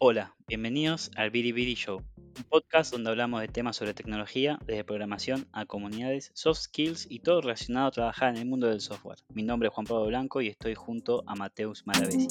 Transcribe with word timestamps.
Hola, 0.00 0.36
bienvenidos 0.46 1.10
al 1.16 1.30
Biri 1.32 1.74
Show, 1.74 1.96
un 2.16 2.44
podcast 2.48 2.92
donde 2.92 3.10
hablamos 3.10 3.40
de 3.40 3.48
temas 3.48 3.74
sobre 3.74 3.94
tecnología, 3.94 4.56
desde 4.64 4.84
programación 4.84 5.48
a 5.50 5.66
comunidades, 5.66 6.30
soft 6.34 6.60
skills 6.60 7.08
y 7.10 7.18
todo 7.18 7.40
relacionado 7.40 7.88
a 7.88 7.90
trabajar 7.90 8.28
en 8.28 8.36
el 8.36 8.46
mundo 8.46 8.68
del 8.68 8.80
software. 8.80 9.18
Mi 9.34 9.42
nombre 9.42 9.66
es 9.66 9.74
Juan 9.74 9.86
Pablo 9.88 10.06
Blanco 10.06 10.40
y 10.40 10.46
estoy 10.46 10.76
junto 10.76 11.24
a 11.26 11.34
Mateus 11.34 11.84
Maravesi. 11.84 12.28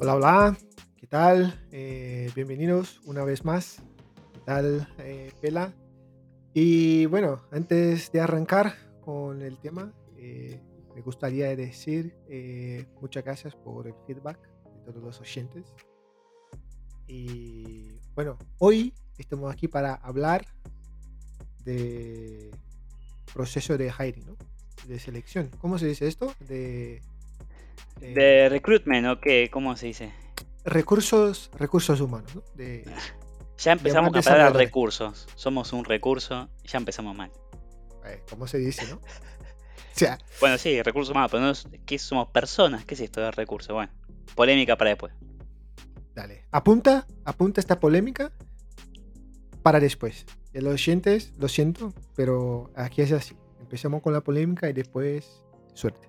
Hola, 0.00 0.14
hola, 0.14 0.58
¿qué 0.96 1.08
tal? 1.08 1.60
Eh, 1.72 2.30
bienvenidos 2.36 3.00
una 3.04 3.24
vez 3.24 3.44
más. 3.44 3.82
¿Qué 4.32 4.40
tal, 4.44 4.88
eh, 4.98 5.32
Pela? 5.40 5.74
Y 6.54 7.06
bueno, 7.06 7.42
antes 7.50 8.12
de 8.12 8.20
arrancar 8.20 8.76
con 9.00 9.42
el 9.42 9.58
tema, 9.58 9.92
eh, 10.16 10.60
me 11.00 11.04
gustaría 11.04 11.56
decir 11.56 12.14
eh, 12.28 12.84
muchas 13.00 13.24
gracias 13.24 13.54
por 13.54 13.86
el 13.86 13.94
feedback 14.06 14.38
de 14.86 14.92
todos 14.92 15.02
los 15.02 15.18
oyentes. 15.18 15.72
Y 17.06 17.88
bueno, 18.14 18.36
hoy 18.58 18.92
estamos 19.16 19.50
aquí 19.50 19.66
para 19.66 19.94
hablar 19.94 20.44
de 21.64 22.50
proceso 23.32 23.78
de 23.78 23.90
hiring, 23.90 24.26
¿no? 24.26 24.36
De 24.86 24.98
selección. 24.98 25.48
¿Cómo 25.58 25.78
se 25.78 25.86
dice 25.86 26.06
esto? 26.06 26.34
De, 26.40 27.00
de 27.98 28.50
recruitment, 28.50 29.06
¿o 29.06 29.20
qué? 29.22 29.48
¿Cómo 29.50 29.76
se 29.78 29.86
dice? 29.86 30.12
Recursos, 30.66 31.50
recursos 31.54 31.98
humanos, 32.02 32.34
¿no? 32.34 32.42
De, 32.56 32.84
ya 33.56 33.72
empezamos 33.72 34.26
a 34.26 34.32
hablar 34.32 34.52
de 34.52 34.58
recursos. 34.58 35.26
Somos 35.34 35.72
un 35.72 35.86
recurso, 35.86 36.50
ya 36.64 36.76
empezamos 36.76 37.16
mal. 37.16 37.32
Eh, 38.04 38.22
¿Cómo 38.28 38.46
se 38.46 38.58
dice, 38.58 38.86
no? 38.86 39.00
Bueno, 40.40 40.58
sí, 40.58 40.82
recursos 40.82 41.10
humanos, 41.10 41.30
pero 41.30 41.42
no 41.42 41.50
es, 41.50 41.66
¿qué 41.86 41.98
somos 41.98 42.28
personas? 42.28 42.84
¿Qué 42.84 42.94
es 42.94 43.00
esto 43.00 43.20
de 43.20 43.30
recursos? 43.30 43.74
Bueno, 43.74 43.92
polémica 44.34 44.76
para 44.76 44.90
después. 44.90 45.12
Dale, 46.14 46.44
apunta, 46.50 47.06
apunta 47.24 47.60
esta 47.60 47.78
polémica 47.78 48.32
para 49.62 49.80
después. 49.80 50.26
Y 50.52 50.60
los 50.60 50.74
oyentes, 50.74 51.32
lo 51.38 51.48
siento, 51.48 51.92
pero 52.16 52.70
aquí 52.74 53.02
es 53.02 53.12
así. 53.12 53.36
Empecemos 53.60 54.02
con 54.02 54.12
la 54.12 54.20
polémica 54.20 54.68
y 54.68 54.72
después 54.72 55.44
suerte. 55.74 56.08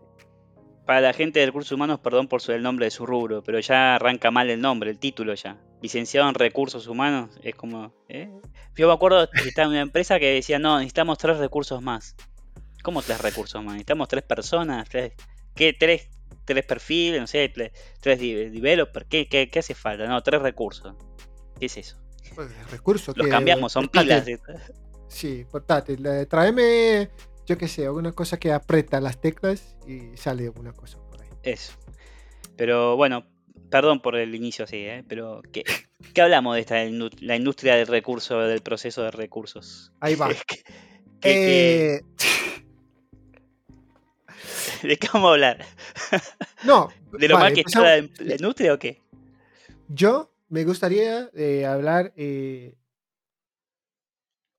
Para 0.86 1.02
la 1.02 1.14
gente 1.14 1.40
de 1.40 1.46
recursos 1.46 1.72
humanos, 1.72 2.00
perdón 2.00 2.28
por 2.28 2.42
el 2.50 2.64
nombre 2.64 2.86
de 2.86 2.92
su 2.92 3.06
rubro, 3.06 3.44
pero 3.44 3.60
ya 3.60 3.96
arranca 3.96 4.32
mal 4.32 4.50
el 4.50 4.60
nombre, 4.60 4.90
el 4.90 4.98
título 4.98 5.34
ya. 5.36 5.58
Licenciado 5.82 6.28
en 6.28 6.36
recursos 6.36 6.88
humanos, 6.88 7.40
es 7.44 7.56
como... 7.56 7.94
¿eh? 8.10 8.30
Yo 8.76 8.88
me 8.88 8.94
acuerdo 8.94 9.30
que 9.30 9.48
estaba 9.48 9.68
en 9.68 9.72
una 9.72 9.82
empresa 9.82 10.20
que 10.20 10.34
decía, 10.34 10.60
no, 10.60 10.78
necesitamos 10.78 11.18
tres 11.18 11.38
recursos 11.38 11.82
más. 11.82 12.16
¿Cómo 12.84 13.02
tres 13.02 13.22
recursos 13.22 13.64
más? 13.64 13.74
Necesitamos 13.74 14.08
tres 14.08 14.24
personas, 14.24 14.88
tres, 14.90 15.14
¿qué? 15.56 15.74
Tres, 15.74 16.10
tres 16.46 16.66
perfiles, 16.66 17.22
no 17.22 17.28
sé, 17.28 17.50
tres, 17.50 18.20
developers, 18.20 19.06
¿qué, 19.10 19.28
¿qué, 19.28 19.50
qué, 19.50 19.60
hace 19.60 19.76
falta? 19.76 20.08
No, 20.08 20.22
tres 20.22 20.42
recursos. 20.42 20.96
¿Qué 21.60 21.68
es 21.68 21.78
eso? 21.78 21.98
Pues 22.36 22.50
recursos. 22.72 23.16
Los 23.18 23.28
cambiamos, 23.28 23.72
son 23.72 23.88
pilas. 23.88 24.26
Sí, 25.08 25.46
portátil. 25.52 26.08
Tráeme, 26.30 27.10
yo 27.46 27.58
qué 27.58 27.68
sé, 27.68 27.86
alguna 27.86 28.14
cosa 28.14 28.40
que 28.40 28.52
aprieta 28.52 29.02
las 29.02 29.20
teclas 29.20 29.76
y 29.88 30.16
sale 30.16 30.46
alguna 30.46 30.72
cosa 30.72 30.98
por 31.10 31.22
ahí. 31.22 31.28
Eso. 31.44 31.74
Pero 32.56 32.96
bueno, 32.96 33.26
perdón 33.70 34.02
por 34.02 34.16
el 34.16 34.36
inicio 34.36 34.66
así, 34.66 34.78
¿eh? 34.78 35.04
pero 35.08 35.42
¿qué, 35.52 35.64
¿qué 36.14 36.22
hablamos 36.22 36.56
de 36.56 36.62
esta 36.62 36.76
la 37.20 37.36
industria 37.36 37.76
del 37.76 37.88
recurso, 37.88 38.40
del 38.40 38.62
proceso 38.62 39.04
de 39.04 39.12
recursos? 39.12 39.92
Ahí 40.00 40.16
va. 40.16 40.30
¿Qué, 41.22 41.96
eh... 41.96 42.02
¿De 44.84 44.98
qué 44.98 45.08
vamos 45.14 45.30
a 45.30 45.34
hablar? 45.34 45.66
No. 46.64 46.90
¿De 47.12 47.28
lo 47.28 47.40
mal 47.40 47.54
que 47.54 47.62
está 47.62 47.82
la, 47.82 48.36
industria 48.36 48.74
o 48.74 48.80
qué? 48.80 49.02
Yo 49.88 50.32
me 50.50 50.64
gustaría 50.64 51.30
eh, 51.34 51.66
hablar. 51.66 52.14
Eh, 52.16 52.76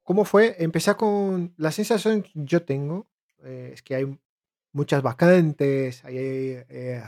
¿Cómo 0.03 0.25
fue? 0.25 0.57
Empezar 0.59 0.97
con 0.97 1.55
la 1.57 1.71
sensación 1.71 2.23
que 2.23 2.33
yo 2.35 2.65
tengo. 2.65 3.07
Eh, 3.45 3.71
es 3.73 3.83
que 3.83 3.95
hay 3.95 4.19
muchas 4.73 5.03
vacantes, 5.03 6.05
hay 6.05 6.17
eh, 6.19 7.03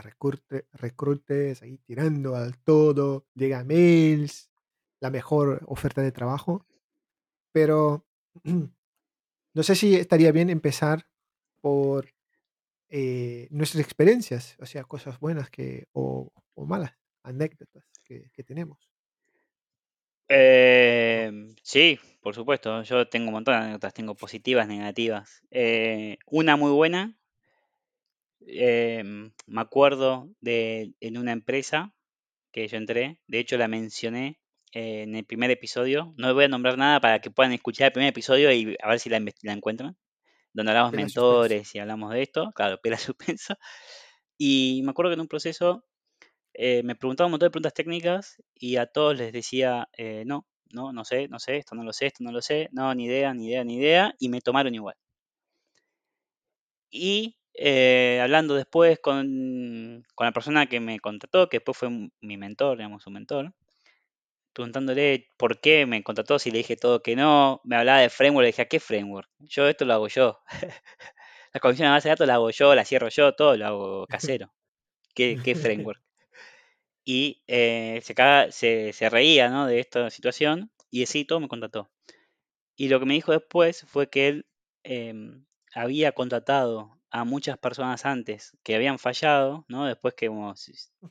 recrutes 0.73 1.61
ahí 1.61 1.77
tirando 1.79 2.35
al 2.35 2.57
todo, 2.57 3.25
llega 3.33 3.63
mails, 3.63 4.49
la 4.99 5.09
mejor 5.09 5.61
oferta 5.65 6.01
de 6.01 6.11
trabajo. 6.11 6.65
Pero 7.51 8.05
no 9.53 9.63
sé 9.63 9.75
si 9.75 9.95
estaría 9.95 10.31
bien 10.31 10.49
empezar 10.49 11.07
por 11.61 12.14
eh, 12.97 13.49
nuestras 13.51 13.83
experiencias, 13.83 14.55
o 14.57 14.65
sea, 14.65 14.85
cosas 14.85 15.19
buenas 15.19 15.49
que, 15.49 15.89
o, 15.91 16.31
malas, 16.55 16.93
anécdotas 17.23 17.83
que, 18.05 18.31
tenemos. 18.45 18.89
Em, 20.29 21.53
sí, 21.61 21.99
por 22.21 22.33
supuesto. 22.33 22.83
Yo 22.83 23.09
tengo 23.09 23.27
un 23.27 23.33
montón 23.33 23.55
de 23.55 23.59
anécdotas, 23.59 23.93
tengo 23.93 24.15
positivas, 24.15 24.69
negativas. 24.69 25.41
Eh, 25.51 26.19
una 26.25 26.55
muy 26.55 26.71
buena, 26.71 27.19
em, 28.47 29.33
me 29.45 29.61
acuerdo 29.61 30.29
de 30.39 30.93
en 31.01 31.17
una 31.17 31.33
empresa 31.33 31.93
que 32.53 32.65
yo 32.69 32.77
entré, 32.77 33.19
de 33.27 33.39
hecho 33.39 33.57
la 33.57 33.67
mencioné 33.67 34.39
en 34.71 35.15
el 35.15 35.25
primer 35.25 35.51
episodio. 35.51 36.13
No 36.17 36.33
voy 36.33 36.45
a 36.45 36.47
nombrar 36.47 36.77
nada 36.77 37.01
para 37.01 37.19
que 37.19 37.29
puedan 37.29 37.51
escuchar 37.51 37.87
el 37.87 37.93
primer 37.93 38.09
episodio 38.09 38.53
y 38.53 38.77
a 38.81 38.89
ver 38.89 38.99
si 39.01 39.09
la 39.09 39.17
encuentran 39.51 39.97
donde 40.55 40.71
hablamos 40.71 40.93
mentores 40.93 41.75
y 41.75 41.79
hablamos 41.79 42.13
de 42.13 42.21
esto, 42.21 42.51
claro, 42.55 42.79
pela 42.81 42.97
suspenso. 42.97 43.55
Y 44.37 44.81
me 44.83 44.91
acuerdo 44.91 45.11
que 45.11 45.15
en 45.15 45.21
un 45.21 45.27
proceso 45.27 45.83
eh, 46.53 46.81
me 46.83 46.95
preguntaba 46.95 47.27
un 47.27 47.31
montón 47.31 47.47
de 47.47 47.51
preguntas 47.51 47.73
técnicas 47.73 48.41
y 48.55 48.77
a 48.77 48.87
todos 48.87 49.17
les 49.17 49.33
decía, 49.33 49.89
eh, 49.97 50.23
no, 50.25 50.47
no, 50.71 50.93
no 50.93 51.03
sé, 51.05 51.27
no 51.27 51.39
sé, 51.39 51.57
esto 51.57 51.75
no 51.75 51.83
lo 51.83 51.93
sé, 51.93 52.07
esto 52.07 52.23
no 52.23 52.31
lo 52.31 52.41
sé, 52.41 52.69
no, 52.71 52.93
ni 52.95 53.05
idea, 53.05 53.33
ni 53.33 53.47
idea, 53.47 53.63
ni 53.65 53.75
idea, 53.75 54.15
y 54.17 54.29
me 54.29 54.41
tomaron 54.41 54.73
igual. 54.73 54.95
Y 56.89 57.37
eh, 57.53 58.19
hablando 58.21 58.55
después 58.55 58.99
con, 58.99 60.03
con, 60.15 60.25
la 60.25 60.31
persona 60.31 60.67
que 60.67 60.79
me 60.79 60.99
contrató, 60.99 61.49
que 61.49 61.57
después 61.57 61.77
fue 61.77 61.89
mi 62.21 62.37
mentor, 62.37 62.77
digamos, 62.77 63.05
un 63.07 63.13
mentor, 63.13 63.53
preguntándole 64.55 65.29
por 65.37 65.59
qué 65.59 65.85
me 65.85 66.01
contrató, 66.01 66.39
si 66.39 66.49
le 66.49 66.59
dije 66.59 66.77
todo 66.77 67.03
que 67.03 67.15
no, 67.15 67.61
me 67.65 67.75
hablaba 67.75 67.99
de 67.99 68.09
framework, 68.09 68.43
le 68.43 68.47
dije, 68.47 68.61
¿a 68.63 68.67
qué 68.67 68.79
framework? 68.79 69.29
Yo 69.39 69.67
esto 69.67 69.85
lo 69.85 69.93
hago 69.93 70.07
yo. 70.07 70.39
la 71.53 71.59
comisión 71.59 71.87
de 71.87 71.91
base 71.91 72.07
de 72.07 72.13
datos 72.13 72.27
la 72.27 72.35
hago 72.35 72.49
yo, 72.49 72.73
la 72.73 72.85
cierro 72.85 73.09
yo, 73.09 73.33
todo 73.33 73.57
lo 73.57 73.67
hago 73.67 74.07
casero. 74.07 74.53
¿Qué, 75.13 75.37
framework? 75.55 76.01
Y 77.07 77.43
eh, 77.45 78.01
se, 78.01 78.91
se, 78.91 79.09
reía 79.11 79.47
¿no? 79.49 79.67
de 79.67 79.79
esta 79.79 80.09
situación 80.09 80.71
y 80.89 81.05
sí, 81.05 81.23
todo 81.23 81.39
me 81.39 81.47
contrató. 81.47 81.91
Y 82.75 82.87
lo 82.87 82.99
que 82.99 83.05
me 83.05 83.13
dijo 83.13 83.31
después 83.31 83.85
fue 83.87 84.09
que 84.09 84.27
él 84.27 84.47
em, 84.81 85.45
había 85.75 86.13
contratado 86.13 86.97
a 87.11 87.23
muchas 87.23 87.57
personas 87.57 88.05
antes 88.05 88.57
que 88.63 88.75
habían 88.75 88.99
fallado, 88.99 89.65
¿no? 89.69 89.85
Después 89.85 90.15
que 90.15 90.29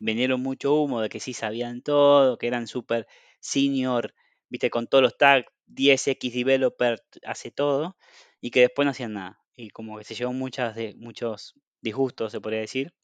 vinieron 0.00 0.42
mucho 0.42 0.74
humo 0.74 1.00
de 1.00 1.08
que 1.08 1.18
sí 1.18 1.32
sabían 1.32 1.80
todo, 1.80 2.36
que 2.36 2.46
eran 2.46 2.66
súper 2.66 3.06
senior, 3.44 4.14
viste, 4.48 4.70
con 4.70 4.86
todos 4.86 5.02
los 5.02 5.16
tags, 5.18 5.46
10x 5.66 6.32
developer 6.32 7.02
hace 7.24 7.50
todo, 7.50 7.96
y 8.40 8.50
que 8.50 8.60
después 8.60 8.84
no 8.86 8.90
hacían 8.92 9.14
nada. 9.14 9.40
Y 9.56 9.70
como 9.70 9.98
que 9.98 10.04
se 10.04 10.14
llevó 10.14 10.32
muchas 10.32 10.74
de, 10.74 10.94
muchos 10.96 11.54
disgustos, 11.80 12.32
se 12.32 12.40
podría 12.40 12.60
decir. 12.60 12.94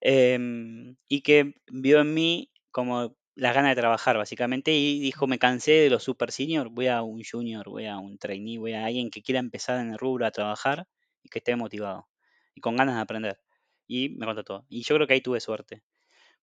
Em, 0.00 0.96
y 1.08 1.22
que 1.22 1.54
vio 1.70 2.00
en 2.00 2.14
mí 2.14 2.50
como 2.70 3.16
las 3.34 3.54
ganas 3.54 3.74
de 3.74 3.80
trabajar, 3.80 4.16
básicamente, 4.16 4.72
y 4.72 5.00
dijo, 5.00 5.26
me 5.26 5.38
cansé 5.38 5.72
de 5.72 5.90
los 5.90 6.02
super 6.04 6.32
senior, 6.32 6.68
voy 6.70 6.88
a 6.88 7.02
un 7.02 7.22
junior, 7.24 7.68
voy 7.68 7.86
a 7.86 7.98
un 7.98 8.18
trainee, 8.18 8.58
voy 8.58 8.74
a 8.74 8.86
alguien 8.86 9.10
que 9.10 9.22
quiera 9.22 9.40
empezar 9.40 9.80
en 9.80 9.92
el 9.92 9.98
rubro 9.98 10.26
a 10.26 10.30
trabajar 10.30 10.86
y 11.22 11.28
que 11.28 11.38
esté 11.38 11.56
motivado 11.56 12.08
y 12.54 12.60
con 12.60 12.76
ganas 12.76 12.96
de 12.96 13.02
aprender. 13.02 13.40
Y 13.86 14.10
me 14.10 14.26
contrató. 14.26 14.66
Y 14.68 14.82
yo 14.82 14.94
creo 14.96 15.06
que 15.06 15.14
ahí 15.14 15.20
tuve 15.20 15.40
suerte. 15.40 15.82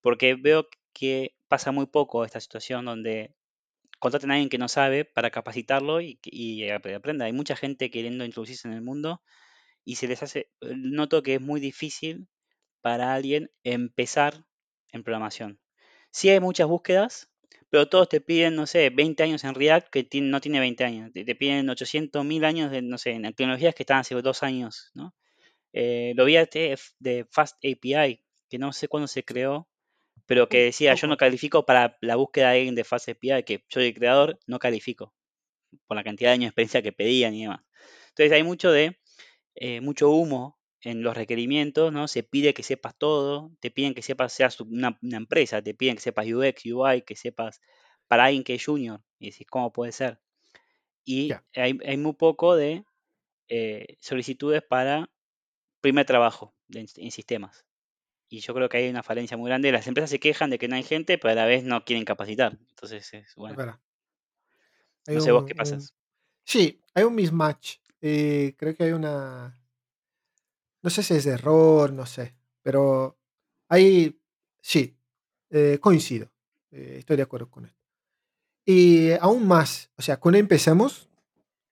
Porque 0.02 0.36
veo 0.36 0.68
que 0.98 1.36
pasa 1.48 1.72
muy 1.72 1.86
poco 1.86 2.26
esta 2.26 2.40
situación 2.40 2.86
donde 2.86 3.36
contraten 4.00 4.32
a 4.32 4.34
alguien 4.34 4.50
que 4.50 4.58
no 4.58 4.68
sabe 4.68 5.06
para 5.06 5.30
capacitarlo 5.30 6.02
y, 6.02 6.20
y 6.24 6.70
aprenda. 6.72 7.26
Hay 7.26 7.34
mucha 7.34 7.56
gente 7.56 7.92
queriendo 7.92 8.26
introducirse 8.26 8.68
en 8.68 8.74
el 8.74 8.82
mundo 8.82 9.22
y 9.86 9.98
se 9.98 10.08
les 10.08 10.24
hace, 10.24 10.50
noto 10.62 11.22
que 11.22 11.36
es 11.36 11.42
muy 11.42 11.60
difícil 11.60 12.28
para 12.82 13.14
alguien 13.14 13.52
empezar 13.64 14.46
en 14.92 15.04
programación. 15.04 15.60
Sí 16.10 16.30
hay 16.30 16.40
muchas 16.40 16.68
búsquedas, 16.68 17.30
pero 17.70 17.88
todos 17.88 18.10
te 18.10 18.20
piden, 18.20 18.56
no 18.56 18.66
sé, 18.66 18.90
20 18.90 19.22
años 19.22 19.44
en 19.44 19.54
React 19.54 19.90
que 19.90 20.22
no 20.22 20.42
tiene 20.42 20.60
20 20.60 20.84
años. 20.84 21.12
Te, 21.14 21.36
piden 21.36 21.70
800, 21.70 22.26
1000 22.26 22.44
años 22.44 22.72
de, 22.72 22.82
no 22.82 22.98
sé, 22.98 23.12
en 23.12 23.22
tecnologías 23.36 23.76
que 23.76 23.84
están 23.84 24.00
hace 24.00 24.16
dos 24.16 24.42
años, 24.42 24.90
¿no? 24.96 25.14
Eh, 25.74 26.14
lo 26.16 26.26
vi 26.26 26.38
este 26.38 26.76
de 26.98 27.28
Fast 27.30 27.58
API, 27.58 28.24
que 28.50 28.58
no 28.58 28.74
sé 28.74 28.88
cuándo 28.88 29.08
se 29.08 29.24
creó, 29.24 29.68
pero 30.28 30.50
que 30.50 30.64
decía, 30.66 30.96
yo 30.96 31.08
no 31.08 31.18
califico 31.18 31.66
para 31.66 31.98
la 32.02 32.18
búsqueda 32.18 32.52
de 32.52 32.58
alguien 32.60 32.76
de 32.76 32.84
Fast 32.86 33.10
API, 33.10 33.44
que 33.44 33.60
yo 33.70 33.82
soy 33.82 33.94
creador, 33.94 34.40
no 34.48 34.60
califico, 34.60 35.16
por 35.88 35.98
la 35.98 36.04
cantidad 36.04 36.30
de 36.32 36.34
años 36.36 36.44
de 36.46 36.48
experiencia 36.50 36.82
que 36.82 36.92
pedían 36.94 37.34
y 37.34 37.44
demás. 37.44 37.62
Entonces 38.10 38.32
hay 38.34 38.44
mucho 38.44 38.72
de, 38.72 39.00
eh, 39.56 39.82
mucho 39.82 40.12
humo 40.12 40.60
en 40.82 41.04
los 41.04 41.16
requerimientos, 41.18 41.94
¿no? 41.94 42.08
Se 42.08 42.24
pide 42.24 42.54
que 42.54 42.64
sepas 42.64 42.98
todo, 42.98 43.52
te 43.62 43.72
piden 43.72 43.94
que 43.96 44.02
sepas, 44.04 44.34
seas 44.34 44.60
una, 44.62 45.00
una 45.04 45.18
empresa, 45.18 45.62
te 45.64 45.74
piden 45.76 45.96
que 45.98 46.02
sepas 46.04 46.28
UX, 46.28 46.66
UI, 46.68 47.04
que 47.04 47.16
sepas 47.16 47.62
para 48.08 48.26
alguien 48.26 48.44
que 48.44 48.56
es 48.56 48.66
junior. 48.66 49.02
Y 49.20 49.32
decís, 49.32 49.48
¿cómo 49.50 49.74
puede 49.74 49.92
ser? 49.94 50.22
Y 51.06 51.42
hay, 51.56 51.78
hay 51.86 51.98
muy 51.98 52.14
poco 52.14 52.56
de 52.56 52.86
eh, 53.50 53.98
solicitudes 54.02 54.64
para 54.64 55.12
primer 55.82 56.06
trabajo 56.08 56.56
de- 56.70 56.88
en 56.98 57.12
sistemas. 57.12 57.67
Y 58.30 58.40
yo 58.42 58.54
creo 58.54 58.68
que 58.68 58.78
hay 58.78 58.90
una 58.90 59.04
falencia 59.04 59.38
muy 59.38 59.48
grande. 59.50 59.72
Las 59.72 59.88
empresas 59.88 60.10
se 60.10 60.20
quejan 60.20 60.50
de 60.50 60.58
que 60.60 60.68
no 60.68 60.76
hay 60.76 60.84
gente, 60.84 61.18
pero 61.18 61.32
a 61.32 61.36
la 61.36 61.46
vez 61.46 61.64
no 61.64 61.86
quieren 61.86 62.04
capacitar. 62.06 62.58
Entonces, 62.70 63.14
es, 63.14 63.36
bueno, 63.36 63.56
no 65.08 65.22
sé 65.22 65.32
vos 65.32 65.46
qué 65.46 65.54
un- 65.54 65.58
pasas. 65.58 65.94
Sí, 66.44 66.82
hay 66.94 67.04
un 67.04 67.16
mismatch. 67.16 67.78
Eh, 68.02 68.54
creo 68.58 68.76
que 68.76 68.84
hay 68.84 68.92
una. 68.92 69.60
No 70.82 70.90
sé 70.90 71.04
si 71.04 71.14
es 71.16 71.24
de 71.24 71.32
error, 71.32 71.92
no 71.94 72.06
sé. 72.06 72.36
Pero 72.62 73.18
hay. 73.70 74.20
Sí, 74.62 74.98
eh, 75.50 75.78
coincido. 75.80 76.30
Eh, 76.72 76.98
estoy 77.00 77.18
de 77.18 77.24
acuerdo 77.24 77.50
con 77.50 77.66
esto. 77.66 77.78
Y 78.66 79.12
aún 79.14 79.48
más, 79.48 79.90
o 79.96 80.02
sea, 80.02 80.18
cuando 80.18 80.38
empezamos, 80.40 81.10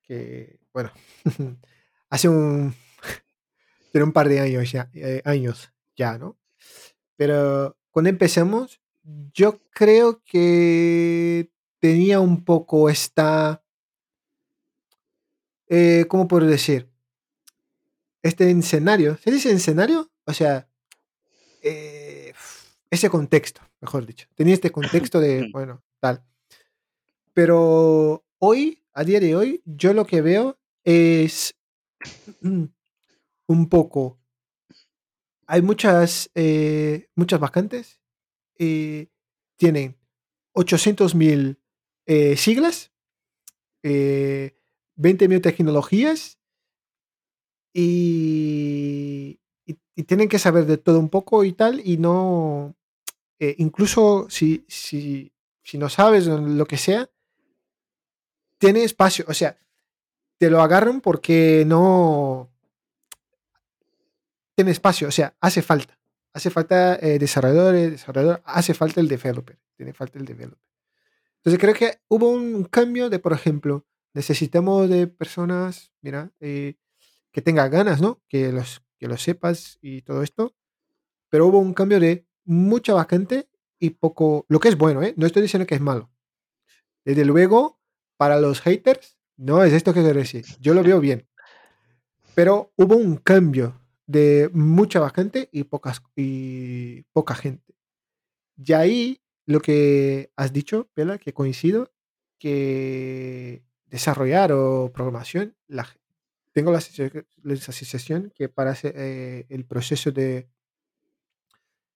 que 0.02 0.60
bueno, 0.72 0.92
hace 2.10 2.30
un, 2.30 2.74
tiene 3.92 4.06
un 4.06 4.14
par 4.14 4.30
de 4.30 4.40
años 4.40 4.72
ya, 4.72 4.90
años 5.26 5.74
ya, 5.98 6.18
¿no? 6.18 6.38
Pero 7.16 7.78
cuando 7.92 8.10
empezamos, 8.10 8.80
yo 9.34 9.62
creo 9.72 10.22
que 10.24 11.50
tenía 11.80 12.20
un 12.20 12.44
poco 12.44 12.90
esta, 12.90 13.64
eh, 15.68 16.06
¿cómo 16.08 16.28
puedo 16.28 16.48
decir? 16.48 16.90
Este 18.22 18.50
escenario, 18.50 19.18
¿se 19.18 19.32
dice 19.32 19.52
escenario? 19.52 20.10
O 20.26 20.34
sea, 20.34 20.68
eh, 21.62 22.34
ese 22.90 23.10
contexto, 23.10 23.62
mejor 23.82 24.06
dicho. 24.06 24.28
Tenía 24.36 24.56
este 24.56 24.72
contexto 24.72 25.20
de, 25.20 25.50
bueno, 25.52 25.84
tal. 26.00 26.24
Pero 27.34 28.26
hoy, 28.40 28.84
a 28.94 29.04
día 29.04 29.20
de 29.20 29.36
hoy, 29.36 29.62
yo 29.66 29.94
lo 29.94 30.06
que 30.06 30.22
veo 30.22 30.58
es 30.84 31.56
un 32.42 33.70
poco. 33.70 34.20
Hay 35.48 35.62
muchas, 35.62 36.32
eh, 36.36 37.08
muchas 37.16 37.40
vacantes. 37.40 38.00
eh, 38.60 39.10
tienen 39.58 39.98
800.000 40.54 41.60
eh, 42.08 42.38
siglas, 42.38 42.92
eh, 43.84 44.58
20.000 44.96 45.42
tecnologías 45.42 46.40
y, 47.74 49.40
y- 49.66 49.78
y 49.96 50.04
tienen 50.04 50.30
que 50.30 50.40
saber 50.40 50.66
de 50.66 50.78
todo 50.78 51.00
un 51.00 51.10
poco 51.10 51.44
y 51.44 51.54
tal. 51.54 51.82
Y 51.86 51.98
no, 51.98 52.76
eh, 53.40 53.56
incluso 53.60 54.28
si, 54.30 54.66
si, 54.70 55.34
si 55.64 55.78
no 55.78 55.90
sabes 55.90 56.28
lo 56.28 56.66
que 56.68 56.78
sea, 56.78 57.10
tiene 58.58 58.84
espacio. 58.84 59.26
O 59.28 59.34
sea, 59.34 59.58
te 60.40 60.50
lo 60.52 60.62
agarran 60.62 61.02
porque 61.02 61.66
no 61.68 62.52
tiene 64.56 64.72
espacio, 64.72 65.08
o 65.08 65.12
sea, 65.12 65.36
hace 65.42 65.62
falta. 65.62 66.00
Hace 66.34 66.50
falta 66.50 66.96
eh, 66.96 67.18
desarrolladores, 67.20 67.92
desarrollador, 67.92 68.42
hace 68.46 68.74
falta 68.74 69.00
el 69.00 69.08
developer, 69.08 69.58
tiene 69.76 69.94
falta 69.94 70.20
el 70.20 70.26
developer. 70.26 70.60
Entonces 71.38 71.60
creo 71.60 71.74
que 71.74 72.00
hubo 72.08 72.30
un 72.30 72.66
cambio 72.66 73.10
de, 73.10 73.20
por 73.20 73.32
ejemplo, 73.32 73.86
necesitamos 74.14 74.90
de 74.90 75.08
personas, 75.08 75.94
mira, 76.02 76.32
eh, 76.40 76.76
que 77.32 77.42
tengan 77.42 77.70
ganas, 77.70 78.02
¿no? 78.02 78.22
Que 78.28 78.52
los, 78.52 78.82
que 78.98 79.08
lo 79.08 79.18
sepas 79.18 79.78
y 79.82 80.02
todo 80.02 80.24
esto. 80.24 80.56
Pero 81.30 81.48
hubo 81.48 81.60
un 81.60 81.74
cambio 81.74 82.00
de 82.00 82.26
mucha 82.46 82.94
vacante 82.94 83.50
y 83.80 83.92
poco, 83.92 84.46
lo 84.50 84.60
que 84.60 84.70
es 84.70 84.78
bueno, 84.78 85.04
¿eh? 85.04 85.14
No 85.18 85.26
estoy 85.26 85.42
diciendo 85.42 85.68
que 85.68 85.76
es 85.76 85.82
malo. 85.82 86.12
Desde 87.04 87.26
luego, 87.26 87.80
para 88.18 88.40
los 88.40 88.62
haters, 88.62 89.18
no 89.38 89.64
es 89.64 89.74
esto 89.74 89.94
que 89.94 90.02
quiero 90.02 90.20
decir. 90.20 90.46
Yo 90.60 90.74
lo 90.74 90.82
veo 90.82 91.00
bien. 91.00 91.28
Pero 92.34 92.74
hubo 92.76 92.96
un 92.96 93.18
cambio 93.18 93.80
de 94.08 94.50
mucha 94.54 95.00
vacante 95.00 95.50
y, 95.52 95.64
pocas, 95.64 96.02
y 96.16 97.04
poca 97.14 97.36
gente. 97.36 97.76
Y 98.58 98.74
ahí 98.74 99.22
lo 99.46 99.60
que 99.60 100.32
has 100.36 100.54
dicho, 100.54 100.90
Pela, 100.94 101.18
que 101.18 101.34
coincido, 101.34 101.92
que 102.40 103.64
desarrollar 103.86 104.52
o 104.52 104.92
programación, 104.94 105.56
la, 105.68 105.88
tengo 106.52 106.72
la, 106.72 106.80
la 107.44 107.56
sensación 107.56 108.32
que 108.36 108.50
para 108.50 108.76
eh, 108.84 109.46
el 109.50 109.66
proceso 109.66 110.12
de, 110.12 110.50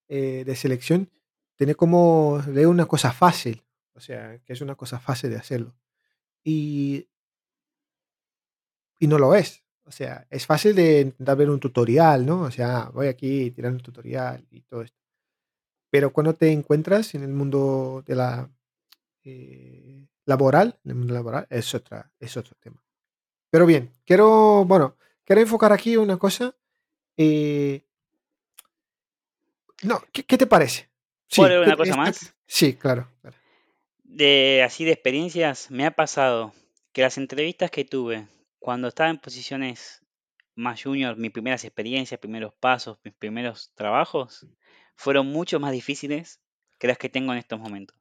eh, 0.08 0.44
de 0.44 0.56
selección 0.56 1.10
tiene 1.56 1.74
como 1.74 2.42
de 2.46 2.66
una 2.66 2.86
cosa 2.86 3.12
fácil, 3.12 3.64
o 3.94 4.00
sea, 4.00 4.38
que 4.38 4.52
es 4.52 4.60
una 4.60 4.74
cosa 4.74 4.98
fácil 4.98 5.30
de 5.30 5.36
hacerlo. 5.36 5.76
Y 6.42 7.10
y 9.00 9.08
no 9.08 9.18
lo 9.18 9.34
es. 9.34 9.64
O 9.90 9.92
sea, 9.92 10.24
es 10.30 10.46
fácil 10.46 10.72
de 10.76 11.00
intentar 11.00 11.36
ver 11.36 11.50
un 11.50 11.58
tutorial, 11.58 12.24
¿no? 12.24 12.42
O 12.42 12.50
sea, 12.52 12.88
voy 12.94 13.08
aquí 13.08 13.50
tirando 13.50 13.78
un 13.78 13.82
tutorial 13.82 14.46
y 14.52 14.60
todo 14.62 14.82
esto. 14.82 14.96
Pero 15.90 16.12
cuando 16.12 16.32
te 16.34 16.52
encuentras 16.52 17.12
en 17.16 17.24
el 17.24 17.32
mundo 17.32 18.04
de 18.06 18.14
la 18.14 18.48
eh, 19.24 20.06
laboral, 20.26 20.78
en 20.84 20.90
el 20.92 20.96
mundo 20.96 21.12
laboral, 21.14 21.44
es 21.50 21.74
otra, 21.74 22.08
es 22.20 22.36
otro 22.36 22.56
tema. 22.60 22.80
Pero 23.50 23.66
bien, 23.66 23.90
quiero, 24.04 24.64
bueno, 24.64 24.96
quiero 25.24 25.42
enfocar 25.42 25.72
aquí 25.72 25.96
una 25.96 26.16
cosa. 26.16 26.54
eh, 27.16 27.82
no, 29.82 30.00
¿qué, 30.12 30.22
qué 30.24 30.38
te 30.38 30.46
parece? 30.46 30.88
¿Puedo 31.34 31.48
Sí, 31.50 31.54
¿qué- 31.64 31.66
una 31.66 31.76
cosa 31.76 31.96
más? 31.96 32.34
sí, 32.46 32.74
claro. 32.74 33.08
claro. 33.22 33.36
De 34.04 34.62
así 34.64 34.84
de 34.84 34.92
experiencias, 34.92 35.68
me 35.70 35.84
ha 35.84 35.90
pasado 35.92 36.52
que 36.92 37.02
las 37.02 37.18
entrevistas 37.18 37.70
que 37.72 37.84
tuve 37.84 38.26
cuando 38.60 38.88
estaba 38.88 39.10
en 39.10 39.18
posiciones 39.20 40.04
más 40.56 40.82
junior, 40.82 41.16
mis 41.18 41.32
primeras 41.32 41.64
experiencias, 41.64 42.20
primeros 42.20 42.54
pasos, 42.54 42.98
mis 43.04 43.14
primeros 43.14 43.72
trabajos, 43.76 44.48
fueron 44.96 45.28
mucho 45.28 45.60
más 45.60 45.72
difíciles 45.72 46.42
que 46.78 46.88
las 46.88 46.98
que 46.98 47.08
tengo 47.10 47.32
en 47.32 47.38
estos 47.40 47.60
momentos. 47.60 47.96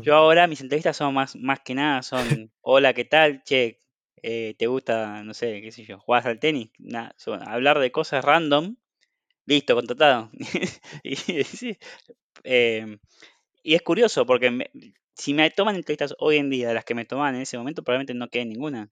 Yo 0.00 0.14
ahora 0.14 0.46
mis 0.46 0.60
entrevistas 0.60 0.96
son 0.96 1.14
más, 1.14 1.36
más 1.36 1.60
que 1.60 1.74
nada, 1.74 2.02
son, 2.02 2.52
hola, 2.60 2.92
¿qué 2.94 3.04
tal? 3.04 3.42
Che, 3.44 3.80
eh, 4.22 4.54
¿te 4.58 4.66
gusta, 4.66 5.22
no 5.24 5.34
sé, 5.34 5.60
qué 5.62 5.72
sé 5.72 5.84
yo, 5.84 5.98
jugás 6.00 6.26
al 6.26 6.38
tenis? 6.38 6.70
Nada, 6.78 7.14
son 7.18 7.46
hablar 7.48 7.78
de 7.80 7.92
cosas 7.92 8.24
random, 8.24 8.76
listo, 9.46 9.74
contratado. 9.76 10.30
y, 11.04 11.16
sí, 11.16 11.78
eh, 12.44 12.98
y 13.62 13.74
es 13.74 13.82
curioso 13.82 14.26
porque 14.26 14.50
me- 14.50 14.70
si 15.14 15.34
me 15.34 15.50
toman 15.50 15.76
entrevistas 15.76 16.14
hoy 16.18 16.38
en 16.38 16.50
día 16.50 16.74
las 16.74 16.84
que 16.84 16.94
me 16.94 17.04
tomaban 17.06 17.36
en 17.36 17.42
ese 17.42 17.58
momento, 17.58 17.82
probablemente 17.84 18.14
no 18.14 18.28
quede 18.28 18.46
ninguna. 18.46 18.90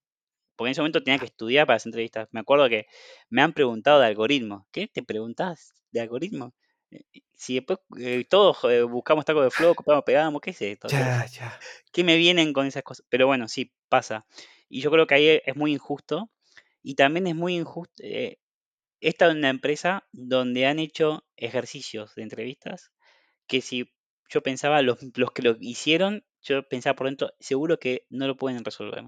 Porque 0.56 0.68
en 0.68 0.72
ese 0.72 0.80
momento 0.80 1.02
tenía 1.02 1.18
que 1.18 1.26
estudiar 1.26 1.66
para 1.66 1.76
las 1.76 1.86
entrevistas. 1.86 2.28
Me 2.32 2.40
acuerdo 2.40 2.68
que 2.68 2.86
me 3.28 3.42
han 3.42 3.52
preguntado 3.52 4.00
de 4.00 4.06
algoritmos. 4.06 4.64
¿Qué? 4.72 4.88
¿Te 4.88 5.02
preguntás 5.02 5.74
de 5.90 6.00
algoritmos? 6.00 6.52
Eh, 6.90 7.02
Si 7.34 7.54
después 7.56 7.78
eh, 7.98 8.24
todos 8.28 8.58
eh, 8.64 8.82
buscamos 8.82 9.24
tacos 9.24 9.44
de 9.44 9.50
flow, 9.50 9.74
copiamos, 9.74 10.04
pegamos, 10.04 10.40
¿qué 10.40 10.50
es 10.50 10.62
esto? 10.62 10.88
Ya, 10.88 11.26
ya. 11.26 11.58
¿qué 11.92 12.04
me 12.04 12.16
vienen 12.16 12.52
con 12.52 12.66
esas 12.66 12.82
cosas? 12.82 13.06
Pero 13.08 13.26
bueno, 13.26 13.48
sí, 13.48 13.72
pasa. 13.88 14.26
Y 14.68 14.80
yo 14.80 14.90
creo 14.90 15.06
que 15.06 15.14
ahí 15.14 15.40
es 15.44 15.56
muy 15.56 15.72
injusto. 15.72 16.30
Y 16.82 16.94
también 16.96 17.26
es 17.26 17.34
muy 17.34 17.56
injusto. 17.56 17.94
Eh, 18.02 18.38
estado 19.00 19.32
en 19.32 19.38
una 19.38 19.50
empresa 19.50 20.08
donde 20.12 20.66
han 20.66 20.78
hecho 20.78 21.24
ejercicios 21.36 22.14
de 22.14 22.22
entrevistas 22.22 22.92
que 23.46 23.60
si 23.60 23.92
yo 24.28 24.42
pensaba, 24.42 24.82
los, 24.82 24.98
los 25.16 25.32
que 25.32 25.42
lo 25.42 25.56
hicieron, 25.60 26.24
yo 26.42 26.66
pensaba 26.68 26.96
por 26.96 27.06
dentro, 27.08 27.32
seguro 27.40 27.78
que 27.78 28.06
no 28.10 28.26
lo 28.26 28.36
pueden 28.36 28.64
resolver. 28.64 29.04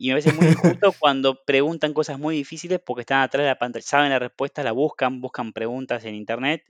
Y 0.00 0.08
me 0.08 0.14
parece 0.14 0.32
muy 0.32 0.48
injusto 0.48 0.92
cuando 0.98 1.42
preguntan 1.44 1.92
cosas 1.92 2.18
muy 2.18 2.36
difíciles 2.36 2.80
porque 2.84 3.00
están 3.02 3.20
atrás 3.22 3.42
de 3.42 3.48
la 3.48 3.58
pantalla, 3.58 3.84
saben 3.84 4.10
la 4.10 4.18
respuesta, 4.20 4.62
la 4.62 4.72
buscan, 4.72 5.20
buscan 5.20 5.52
preguntas 5.52 6.04
en 6.04 6.14
internet, 6.14 6.64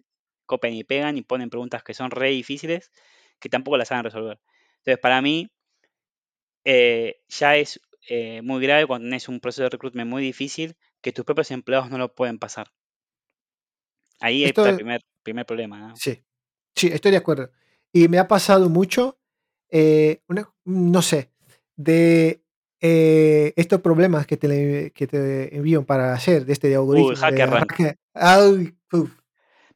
copian 0.47 0.73
y 0.75 0.83
pegan 0.85 1.19
y 1.19 1.23
ponen 1.23 1.51
preguntas 1.51 1.83
que 1.83 1.95
son 1.95 2.11
re 2.11 2.31
difíciles 2.31 2.91
que 3.39 3.49
tampoco 3.49 3.77
las 3.77 3.89
saben 3.89 4.05
resolver. 4.05 4.41
Entonces, 4.79 4.99
para 4.99 5.21
mí, 5.21 5.49
eh, 6.65 7.17
ya 7.29 7.57
es 7.57 7.81
eh, 8.09 8.43
muy 8.43 8.63
grave 8.63 8.87
cuando 8.87 9.07
tenés 9.07 9.29
un 9.29 9.41
proceso 9.41 9.65
de 9.65 9.71
recruitment 9.71 10.09
muy 10.11 10.23
difícil 10.23 10.77
que 11.01 11.13
tus 11.13 11.25
propios 11.25 11.51
empleados 11.51 11.91
no 11.91 11.99
lo 11.99 12.15
pueden 12.15 12.39
pasar. 12.39 12.69
Ahí 14.21 14.45
está 14.45 14.71
el 14.71 14.75
Esto, 14.75 14.77
primer, 14.77 15.01
primer 15.23 15.47
problema. 15.47 15.79
¿no? 15.79 15.95
sí, 15.95 16.25
sí, 16.75 16.89
estoy 16.89 17.13
de 17.13 17.19
acuerdo. 17.19 17.51
Y 17.93 18.09
me 18.09 18.19
ha 18.19 18.29
pasado 18.29 18.69
mucho, 18.69 19.19
eh, 19.71 20.23
una- 20.29 20.53
no 20.65 21.03
sé, 21.03 21.31
de 21.77 22.43
eh, 22.81 23.53
estos 23.57 23.81
problemas 23.81 24.27
que 24.27 24.37
te, 24.37 24.91
que 24.93 25.07
te 25.07 25.57
envían 25.57 25.85
para 25.85 26.13
hacer, 26.13 26.45
de 26.45 26.53
este 26.53 26.69
de 26.69 26.79
Uy, 26.79 26.83
algoritmo, 26.83 27.11
de 27.11 27.17
Hacker 27.17 27.51
Rank. 27.51 27.73
hacker- 27.73 27.97
ay, 28.15 28.75
uf. 28.93 29.11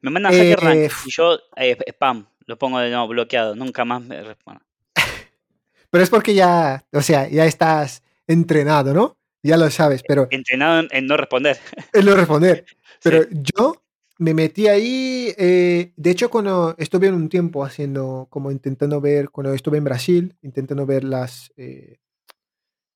Me 0.01 0.09
mandan 0.11 0.33
Hacker 0.33 0.59
Rank 0.59 0.77
Eh, 0.79 0.89
y 1.05 1.11
yo 1.11 1.37
eh, 1.55 1.77
spam, 1.89 2.25
lo 2.45 2.57
pongo 2.57 2.79
de 2.79 2.89
nuevo 2.89 3.07
bloqueado, 3.07 3.55
nunca 3.55 3.85
más 3.85 4.01
me 4.03 4.21
respondo. 4.21 4.61
pero 5.89 6.03
es 6.03 6.09
porque 6.09 6.33
ya, 6.33 6.83
o 6.91 7.01
sea, 7.01 7.27
ya 7.29 7.45
estás 7.45 8.03
entrenado, 8.27 8.93
¿no? 8.93 9.17
Ya 9.41 9.57
lo 9.57 9.69
sabes, 9.69 10.03
pero 10.07 10.27
Entrenado 10.31 10.79
en, 10.79 10.87
en 10.91 11.07
no 11.07 11.17
responder. 11.17 11.57
es 11.93 12.05
no 12.05 12.15
responder. 12.15 12.65
Pero 13.01 13.23
Sí. 13.23 13.29
yo 13.55 13.83
me 14.19 14.33
metí 14.33 14.67
ahí, 14.67 15.33
eh, 15.37 15.91
de 15.95 16.09
hecho, 16.11 16.29
cuando 16.29 16.75
estuve 16.77 17.07
en 17.07 17.15
un 17.15 17.27
tiempo 17.27 17.65
haciendo, 17.65 18.27
como 18.29 18.51
intentando 18.51 19.01
ver, 19.01 19.29
cuando 19.29 19.53
estuve 19.53 19.77
en 19.79 19.83
Brasil, 19.83 20.35
intentando 20.41 20.85
ver 20.85 21.03
las 21.03 21.51
eh, 21.57 21.97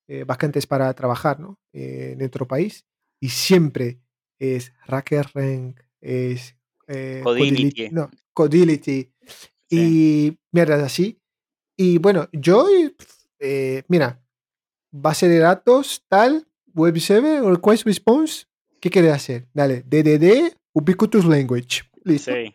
eh, 0.08 0.24
vacantes 0.24 0.66
para 0.66 0.92
trabajar, 0.94 1.38
¿no? 1.38 1.58
Eh, 1.72 2.14
en 2.18 2.24
otro 2.26 2.46
país, 2.48 2.84
y 3.20 3.28
siempre 3.28 4.00
es 4.38 4.72
HackerRank, 4.86 5.80
es 6.00 6.56
eh, 6.86 7.20
Codility, 7.22 7.54
Codility. 7.70 7.88
no, 7.94 8.10
Codility, 8.32 9.12
Sí. 9.70 9.76
y 10.30 10.38
mierdas 10.52 10.82
así. 10.82 11.20
Y 11.76 11.98
bueno, 11.98 12.28
yo, 12.32 12.66
eh, 13.38 13.82
mira, 13.88 14.20
base 14.90 15.28
de 15.28 15.38
datos, 15.38 16.02
tal, 16.08 16.46
web 16.74 16.98
server, 16.98 17.42
request 17.44 17.84
response, 17.84 18.46
¿qué 18.80 18.88
quieres 18.90 19.12
hacer? 19.12 19.46
Dale, 19.52 19.82
DDD, 19.82 20.54
ubiquitous 20.72 21.24
language, 21.26 21.82
listo. 22.04 22.32
Sí. 22.32 22.54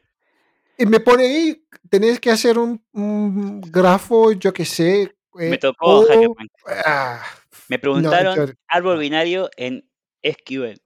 Y 0.79 0.85
me 0.87 0.99
pone 0.99 1.23
ahí, 1.25 1.65
tenés 1.89 2.19
que 2.19 2.31
hacer 2.31 2.57
un, 2.57 2.83
un 2.93 3.61
grafo, 3.61 4.31
yo 4.31 4.51
qué 4.51 4.65
sé. 4.65 5.13
Me 5.35 5.53
eh, 5.53 5.57
tocó 5.59 5.99
o- 5.99 6.35
ah, 6.85 7.21
Me 7.73 7.77
no, 7.77 7.81
preguntaron 7.81 8.35
yo- 8.35 8.53
árbol 8.67 8.95
no. 8.95 8.99
binario 9.01 9.49
en 9.57 9.89
SQL. 10.21 10.79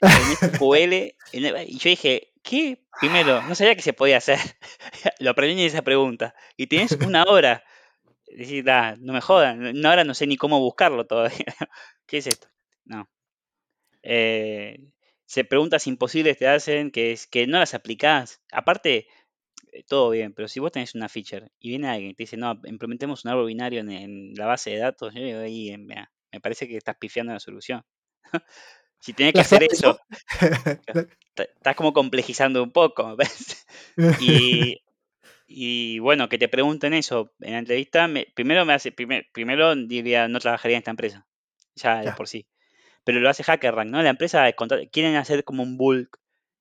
En 0.02 0.50
SQL. 0.52 0.92
en- 1.32 1.68
y 1.68 1.78
yo 1.78 1.90
dije, 1.90 2.32
¿qué? 2.42 2.82
Primero, 3.00 3.42
no 3.42 3.54
sabía 3.54 3.74
que 3.76 3.82
se 3.82 3.92
podía 3.92 4.16
hacer. 4.16 4.38
Lo 5.20 5.30
aprendí 5.30 5.60
en 5.60 5.66
esa 5.68 5.82
pregunta. 5.82 6.34
Y 6.56 6.66
tienes 6.68 6.92
una 7.06 7.24
hora. 7.24 7.64
Decís, 8.32 8.64
"Da, 8.64 8.96
no 8.96 9.12
me 9.12 9.20
jodan. 9.20 9.64
Una 9.76 9.90
hora 9.90 10.04
no 10.04 10.14
sé 10.14 10.26
ni 10.26 10.36
cómo 10.36 10.58
buscarlo 10.60 11.06
todavía. 11.06 11.54
¿Qué 12.06 12.18
es 12.18 12.26
esto? 12.28 12.48
No. 12.84 13.08
Eh, 14.02 14.78
se 15.26 15.44
preguntas 15.44 15.86
imposibles 15.86 16.38
te 16.38 16.48
hacen 16.48 16.90
que 16.90 17.12
es 17.12 17.26
que 17.26 17.46
no 17.46 17.58
las 17.58 17.74
aplicás. 17.74 18.40
Aparte, 18.52 19.06
todo 19.88 20.10
bien, 20.10 20.32
pero 20.34 20.48
si 20.48 20.60
vos 20.60 20.72
tenés 20.72 20.94
una 20.94 21.08
feature 21.08 21.50
y 21.60 21.70
viene 21.70 21.88
alguien 21.88 22.10
y 22.10 22.14
te 22.14 22.22
dice, 22.24 22.36
no, 22.36 22.60
implementemos 22.64 23.24
un 23.24 23.30
árbol 23.30 23.46
binario 23.46 23.80
en, 23.80 23.90
en 23.90 24.34
la 24.34 24.46
base 24.46 24.70
de 24.70 24.78
datos, 24.78 25.14
yo 25.14 25.22
digo, 25.22 25.40
ahí, 25.40 25.70
eh, 25.70 25.78
mira, 25.78 26.12
me 26.32 26.40
parece 26.40 26.68
que 26.68 26.76
estás 26.76 26.96
pifiando 26.98 27.32
la 27.32 27.40
solución. 27.40 27.84
si 29.00 29.12
tenés 29.14 29.34
que 29.34 29.42
hacer 29.42 29.62
eso, 29.70 29.98
estás 31.36 31.76
como 31.76 31.92
complejizando 31.92 32.62
un 32.62 32.70
poco, 32.72 33.16
parece. 33.16 33.56
Y, 34.18 34.82
y 35.46 35.98
bueno, 36.00 36.28
que 36.28 36.38
te 36.38 36.48
pregunten 36.48 36.94
eso 36.94 37.32
en 37.40 37.52
la 37.54 37.58
entrevista, 37.60 38.08
me- 38.08 38.28
primero 38.34 38.64
me 38.64 38.74
hace, 38.74 38.92
primer- 38.92 39.26
primero 39.32 39.74
diría, 39.76 40.28
no 40.28 40.40
trabajaría 40.40 40.76
en 40.78 40.80
esta 40.80 40.92
empresa, 40.92 41.26
ya 41.76 42.00
de 42.00 42.06
Ya. 42.06 42.14
por 42.16 42.28
sí. 42.28 42.46
Pero 43.04 43.20
lo 43.20 43.30
hace 43.30 43.44
HackerRank, 43.44 43.90
¿no? 43.90 44.02
La 44.02 44.10
empresa 44.10 44.46
quieren 44.92 45.16
hacer 45.16 45.44
como 45.44 45.62
un 45.62 45.76
bulk, 45.78 46.18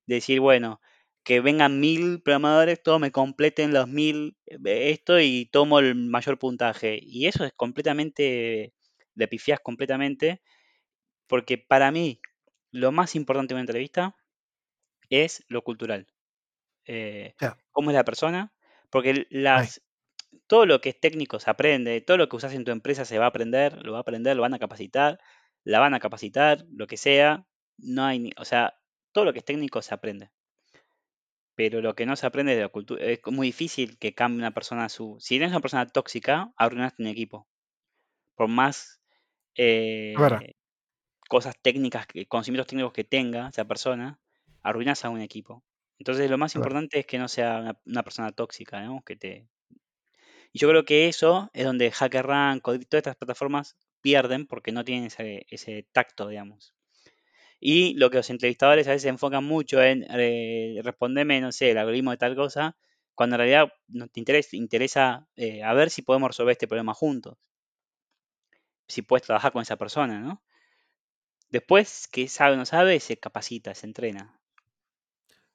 de 0.08 0.16
decir, 0.16 0.40
bueno, 0.42 0.82
que 1.30 1.42
vengan 1.42 1.80
mil 1.82 2.22
programadores, 2.24 2.84
todos 2.84 3.00
me 3.02 3.14
completen 3.14 3.74
los 3.74 3.88
mil, 3.88 4.38
eh, 4.48 4.92
esto 4.92 5.22
y 5.22 5.48
tomo 5.54 5.80
el 5.80 5.96
mayor 5.96 6.40
puntaje. 6.40 7.00
Y 7.02 7.28
eso 7.28 7.46
es 7.46 7.54
completamente, 7.56 8.74
le 9.16 9.30
pifias 9.30 9.62
completamente, 9.62 10.42
porque 11.28 11.58
para 11.58 11.92
mí 11.92 12.22
lo 12.72 12.92
más 12.92 13.16
importante 13.16 13.54
de 13.54 13.56
una 13.58 13.64
entrevista 13.64 14.16
es 15.10 15.44
lo 15.48 15.64
cultural. 15.64 16.08
Eh, 16.86 17.36
cómo 17.72 17.92
es 17.92 17.96
la 17.96 18.06
persona, 18.06 18.54
porque 18.92 19.28
Ay, 19.54 19.70
las, 19.70 19.84
todo 20.48 20.66
lo 20.66 20.82
que 20.82 20.90
es 20.90 21.00
técnico 21.02 21.40
se 21.40 21.50
aprende, 21.52 22.02
todo 22.02 22.18
lo 22.18 22.30
que 22.30 22.38
usas 22.38 22.54
en 22.56 22.66
tu 22.66 22.72
empresa 22.72 23.06
se 23.06 23.20
va 23.20 23.26
a 23.28 23.30
aprender, 23.30 23.86
lo 23.86 23.94
va 23.94 24.00
a 24.00 24.02
aprender, 24.02 24.36
lo 24.36 24.44
van 24.44 24.56
a 24.56 24.60
capacitar, 24.60 25.20
la 25.66 25.80
van 25.80 25.94
a 25.96 26.00
capacitar, 26.02 26.66
lo 26.72 26.88
que 26.88 26.98
sea, 26.98 27.48
no 27.78 28.06
hay, 28.06 28.20
ni- 28.20 28.32
o 28.38 28.46
sea, 28.46 28.80
todo 29.14 29.26
lo 29.26 29.34
que 29.34 29.40
es 29.40 29.46
técnico 29.46 29.82
se 29.82 29.94
aprende, 29.94 30.32
pero 31.60 31.82
lo 31.82 31.94
que 31.94 32.06
no 32.06 32.16
se 32.16 32.26
aprende 32.26 32.56
de 32.56 32.62
la 32.62 32.70
cultura, 32.70 33.04
es 33.04 33.20
muy 33.26 33.48
difícil 33.48 33.98
que 34.00 34.16
cambie 34.16 34.40
una 34.40 34.54
persona 34.54 34.88
su, 34.88 35.18
si 35.20 35.36
eres 35.36 35.50
una 35.50 35.60
persona 35.60 35.86
tóxica, 35.88 36.54
arruinaste 36.56 37.04
un 37.04 37.10
equipo, 37.10 37.50
por 38.36 38.50
más 38.50 39.02
eh, 39.56 40.56
cosas 41.30 41.56
técnicas, 41.62 42.08
conocimientos 42.30 42.68
técnicos 42.68 42.94
que 42.94 43.04
tenga 43.06 43.50
esa 43.50 43.66
persona, 43.66 44.20
arruinas 44.64 45.06
a 45.06 45.10
un 45.10 45.22
equipo. 45.22 45.66
Entonces 46.00 46.30
lo 46.30 46.38
más 46.38 46.56
importante 46.56 47.00
es 47.00 47.06
que 47.08 47.20
no 47.20 47.28
sea 47.28 47.60
una, 47.60 47.82
una 47.86 48.04
persona 48.04 48.32
tóxica, 48.32 48.82
¿no? 48.82 49.04
Que 49.06 49.16
te, 49.18 49.50
Y 50.52 50.60
yo 50.60 50.70
creo 50.70 50.86
que 50.86 51.08
eso 51.08 51.50
es 51.54 51.66
donde 51.66 51.92
HackerRank, 51.92 52.64
todas 52.64 52.82
estas 52.92 53.16
plataformas 53.16 53.78
pierden 54.02 54.46
porque 54.48 54.72
no 54.72 54.84
tienen 54.84 55.06
ese, 55.06 55.46
ese 55.50 55.88
tacto, 55.92 56.28
digamos. 56.28 56.76
Y 57.60 57.94
lo 57.96 58.10
que 58.10 58.18
los 58.18 58.30
entrevistadores 58.30 58.88
a 58.88 58.92
veces 58.92 59.10
enfocan 59.10 59.44
mucho 59.44 59.82
en 59.82 60.06
eh, 60.10 60.80
responderme, 60.84 61.42
no 61.42 61.52
sé, 61.52 61.72
el 61.72 61.78
algoritmo 61.78 62.12
de 62.12 62.18
tal 62.18 62.36
cosa, 62.36 62.78
cuando 63.16 63.36
en 63.36 63.40
realidad 63.40 63.74
no 63.90 64.08
te 64.08 64.22
interesa, 64.22 64.56
interesa 64.56 65.28
eh, 65.36 65.62
a 65.64 65.74
ver 65.74 65.90
si 65.90 66.02
podemos 66.02 66.30
resolver 66.30 66.54
este 66.54 66.68
problema 66.68 66.94
juntos, 66.94 67.38
si 68.88 69.02
puedes 69.02 69.26
trabajar 69.26 69.52
con 69.52 69.62
esa 69.62 69.76
persona, 69.76 70.22
¿no? 70.22 70.42
Después, 71.50 72.08
que 72.08 72.28
sabe 72.28 72.54
o 72.54 72.58
no 72.58 72.66
sabe, 72.66 73.00
se 73.00 73.18
capacita, 73.18 73.74
se 73.76 73.88
entrena. 73.88 74.40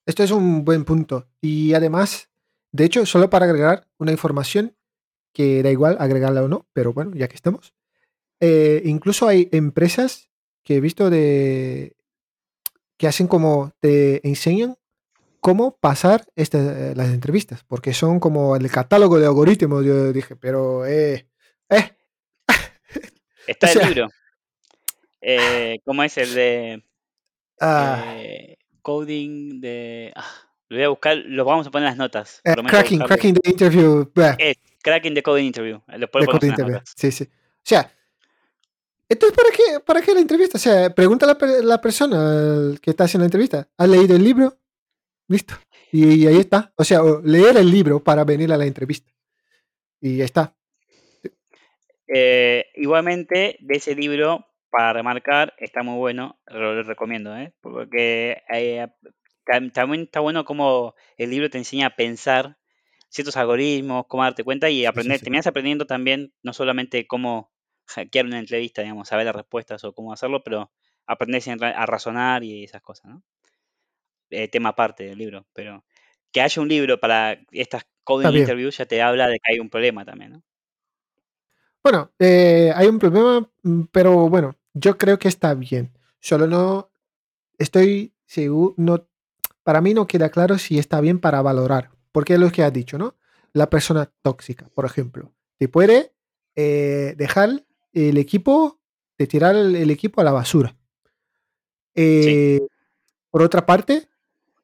Esto 0.04 0.22
es 0.24 0.30
un 0.30 0.64
buen 0.64 0.84
punto. 0.84 1.28
Y 1.40 1.72
además, 1.72 2.30
de 2.72 2.84
hecho, 2.84 3.06
solo 3.06 3.30
para 3.30 3.46
agregar 3.46 3.86
una 3.96 4.12
información 4.12 4.76
que 5.32 5.62
da 5.62 5.70
igual 5.70 5.96
agregarla 6.00 6.42
o 6.42 6.48
no, 6.48 6.68
pero 6.72 6.92
bueno, 6.92 7.12
ya 7.14 7.28
que 7.28 7.36
estamos. 7.36 7.74
eh, 8.40 8.82
incluso 8.84 9.26
hay 9.28 9.48
empresas 9.52 10.30
que 10.64 10.76
he 10.76 10.80
visto 10.80 11.10
de 11.10 11.94
que 12.96 13.06
hacen 13.06 13.26
como 13.26 13.72
te 13.80 14.26
enseñan 14.26 14.76
cómo 15.40 15.76
pasar 15.76 16.24
las 16.36 17.08
entrevistas, 17.10 17.64
porque 17.64 17.92
son 17.92 18.18
como 18.18 18.56
el 18.56 18.70
catálogo 18.70 19.18
de 19.18 19.26
algoritmos. 19.26 19.84
Yo 19.84 20.12
dije, 20.12 20.36
pero 20.36 20.86
eh, 20.86 21.28
eh, 21.68 21.90
Está 23.46 23.66
o 23.66 23.80
el 23.80 23.86
libro, 23.88 24.08
eh, 25.20 25.80
¿cómo 25.84 26.02
es 26.02 26.16
el 26.16 26.34
de 26.34 26.82
ah, 27.60 28.14
eh, 28.16 28.56
coding 28.80 29.60
de... 29.60 30.12
ah, 30.16 30.32
lo 30.70 30.78
voy 30.78 30.84
a 30.84 30.88
buscar, 30.88 31.16
lo 31.18 31.44
vamos 31.44 31.66
a 31.66 31.70
poner 31.70 31.88
en 31.88 31.90
las 31.90 31.98
notas, 31.98 32.40
eh, 32.44 32.54
cracking, 32.66 33.00
cracking 33.00 33.34
the 33.34 33.50
interview, 33.50 34.10
Cracking 34.82 35.14
the 35.14 35.22
Coding 35.22 35.46
Interview, 35.46 35.80
lo 35.88 36.06
de 36.06 36.26
las 36.26 36.42
interview. 36.42 36.78
Sí, 36.96 37.10
sí. 37.10 37.24
O 37.24 37.62
sea, 37.62 37.90
entonces, 39.08 39.36
¿para 39.36 39.50
qué, 39.50 39.80
¿para 39.84 40.02
qué 40.02 40.14
la 40.14 40.20
entrevista? 40.20 40.56
O 40.58 40.60
sea, 40.60 40.94
pregunta 40.94 41.26
a 41.26 41.36
la, 41.38 41.62
la 41.62 41.80
persona 41.80 42.74
que 42.80 42.90
está 42.90 43.04
haciendo 43.04 43.22
la 43.24 43.26
entrevista. 43.26 43.68
¿Has 43.76 43.88
leído 43.88 44.16
el 44.16 44.24
libro? 44.24 44.56
Listo. 45.28 45.54
Y, 45.92 46.22
y 46.22 46.26
ahí 46.26 46.38
está. 46.38 46.72
O 46.76 46.84
sea, 46.84 47.00
leer 47.22 47.56
el 47.56 47.70
libro 47.70 48.02
para 48.02 48.24
venir 48.24 48.52
a 48.52 48.56
la 48.56 48.66
entrevista. 48.66 49.10
Y 50.00 50.18
ya 50.18 50.24
está. 50.24 50.56
Eh, 52.06 52.66
igualmente, 52.74 53.56
de 53.60 53.76
ese 53.76 53.94
libro, 53.94 54.46
para 54.70 54.92
remarcar, 54.92 55.54
está 55.58 55.82
muy 55.82 55.98
bueno, 55.98 56.38
lo, 56.46 56.74
lo 56.74 56.82
recomiendo, 56.82 57.34
¿eh? 57.36 57.54
porque 57.60 58.42
eh, 58.52 58.86
tam- 59.46 59.72
también 59.72 60.02
está 60.02 60.20
bueno 60.20 60.44
como 60.44 60.94
el 61.16 61.30
libro 61.30 61.48
te 61.48 61.58
enseña 61.58 61.86
a 61.86 61.96
pensar 61.96 62.58
ciertos 63.08 63.36
algoritmos, 63.36 64.06
cómo 64.08 64.24
darte 64.24 64.44
cuenta 64.44 64.68
y 64.68 64.74
Sí, 64.74 64.80
sí, 64.80 64.86
aprender, 64.86 65.18
sí. 65.18 65.24
terminas 65.24 65.46
aprendiendo 65.46 65.86
también 65.86 66.34
no 66.42 66.52
solamente 66.52 67.06
cómo 67.06 67.53
hackear 67.86 68.26
una 68.26 68.38
entrevista, 68.38 68.82
digamos, 68.82 69.08
saber 69.08 69.26
las 69.26 69.36
respuestas 69.36 69.84
o 69.84 69.92
cómo 69.92 70.12
hacerlo, 70.12 70.42
pero 70.42 70.70
aprender 71.06 71.42
siempre 71.42 71.68
a 71.68 71.86
razonar 71.86 72.44
y 72.44 72.64
esas 72.64 72.82
cosas, 72.82 73.10
¿no? 73.10 73.22
Eh, 74.30 74.48
tema 74.48 74.70
aparte 74.70 75.04
del 75.04 75.18
libro, 75.18 75.46
pero 75.52 75.84
que 76.32 76.40
haya 76.40 76.60
un 76.60 76.68
libro 76.68 76.98
para 76.98 77.38
estas 77.52 77.86
coding 78.02 78.38
interviews 78.38 78.78
ya 78.78 78.86
te 78.86 79.00
habla 79.00 79.28
de 79.28 79.38
que 79.38 79.52
hay 79.52 79.60
un 79.60 79.70
problema 79.70 80.04
también, 80.04 80.32
¿no? 80.32 80.42
Bueno, 81.82 82.10
eh, 82.18 82.72
hay 82.74 82.86
un 82.86 82.98
problema, 82.98 83.48
mm, 83.62 83.82
pero 83.92 84.28
bueno, 84.28 84.56
yo 84.72 84.96
creo 84.96 85.18
que 85.18 85.28
está 85.28 85.52
bien. 85.54 85.92
Solo 86.18 86.46
no 86.46 86.90
estoy 87.58 88.14
seguro, 88.26 88.74
no, 88.78 89.06
para 89.62 89.80
mí 89.80 89.92
no 89.92 90.06
queda 90.06 90.30
claro 90.30 90.58
si 90.58 90.78
está 90.78 91.00
bien 91.00 91.20
para 91.20 91.42
valorar. 91.42 91.90
Porque 92.10 92.34
es 92.34 92.40
lo 92.40 92.50
que 92.50 92.62
has 92.62 92.72
dicho, 92.72 92.96
¿no? 92.96 93.16
La 93.52 93.68
persona 93.68 94.10
tóxica, 94.22 94.68
por 94.74 94.86
ejemplo, 94.86 95.32
te 95.58 95.68
puede 95.68 96.12
eh, 96.56 97.14
dejar 97.16 97.64
el 97.94 98.18
equipo, 98.18 98.80
de 99.18 99.26
tirar 99.26 99.54
el, 99.56 99.74
el 99.76 99.90
equipo 99.90 100.20
a 100.20 100.24
la 100.24 100.32
basura. 100.32 100.76
Sí, 101.94 101.96
Eh, 101.96 102.60
por 103.30 103.42
otra 103.42 103.64
parte, 103.66 104.08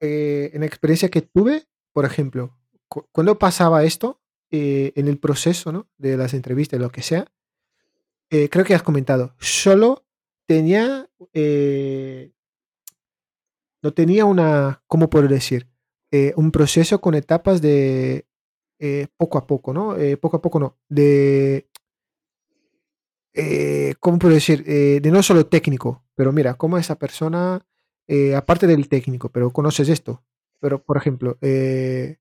eh, 0.00 0.50
en 0.54 0.60
la 0.60 0.66
experiencia 0.66 1.08
que 1.10 1.22
tuve, 1.22 1.66
por 1.92 2.04
ejemplo, 2.04 2.56
cu- 2.88 3.06
cuando 3.12 3.38
pasaba 3.38 3.84
esto 3.84 4.20
eh, 4.50 4.92
en 4.96 5.06
el 5.08 5.18
proceso 5.18 5.70
¿no? 5.72 5.88
de 5.99 6.16
las 6.16 6.34
entrevistas, 6.34 6.80
lo 6.80 6.90
que 6.90 7.02
sea, 7.02 7.30
creo 8.28 8.64
que 8.64 8.75
has 8.75 8.82
comentado, 8.84 9.34
solo 9.40 10.04
tenía, 10.46 11.08
no 13.82 13.92
tenía 13.92 14.25
una, 14.25 14.82
¿cómo 14.87 15.08
puedo 15.10 15.26
decir? 15.28 15.68
Un 16.37 16.50
proceso 16.50 17.00
con 17.00 17.14
etapas 17.14 17.60
de 17.62 18.26
poco 19.16 19.38
a 19.38 19.46
poco, 19.46 19.72
¿no? 19.72 19.96
Poco 20.20 20.37
a 20.38 20.42
poco 20.42 20.60
no, 20.60 20.76
de, 20.88 21.68
eh, 23.34 23.94
¿cómo 24.00 24.18
puedo 24.18 24.34
decir? 24.34 24.64
Eh, 24.66 25.00
de 25.02 25.10
no 25.10 25.22
solo 25.22 25.46
técnico, 25.46 26.04
pero 26.14 26.32
mira, 26.32 26.54
cómo 26.54 26.78
esa 26.78 26.99
persona 26.99 27.64
eh, 28.08 28.34
aparte 28.34 28.66
del 28.66 28.88
técnico, 28.88 29.30
pero 29.30 29.52
conoces 29.52 29.88
esto. 29.88 30.25
Pero, 30.60 30.82
por 30.82 30.96
ejemplo, 30.96 31.38
eh, 31.40 32.18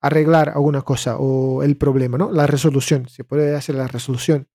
arreglar 0.00 0.50
alguna 0.50 0.82
cosa 0.82 1.16
o 1.18 1.62
el 1.62 1.76
problema, 1.76 2.18
¿no? 2.18 2.30
La 2.30 2.46
resolución, 2.46 3.08
se 3.08 3.24
puede 3.24 3.56
hacer 3.56 3.74
la 3.74 3.88
resolución. 3.88 4.48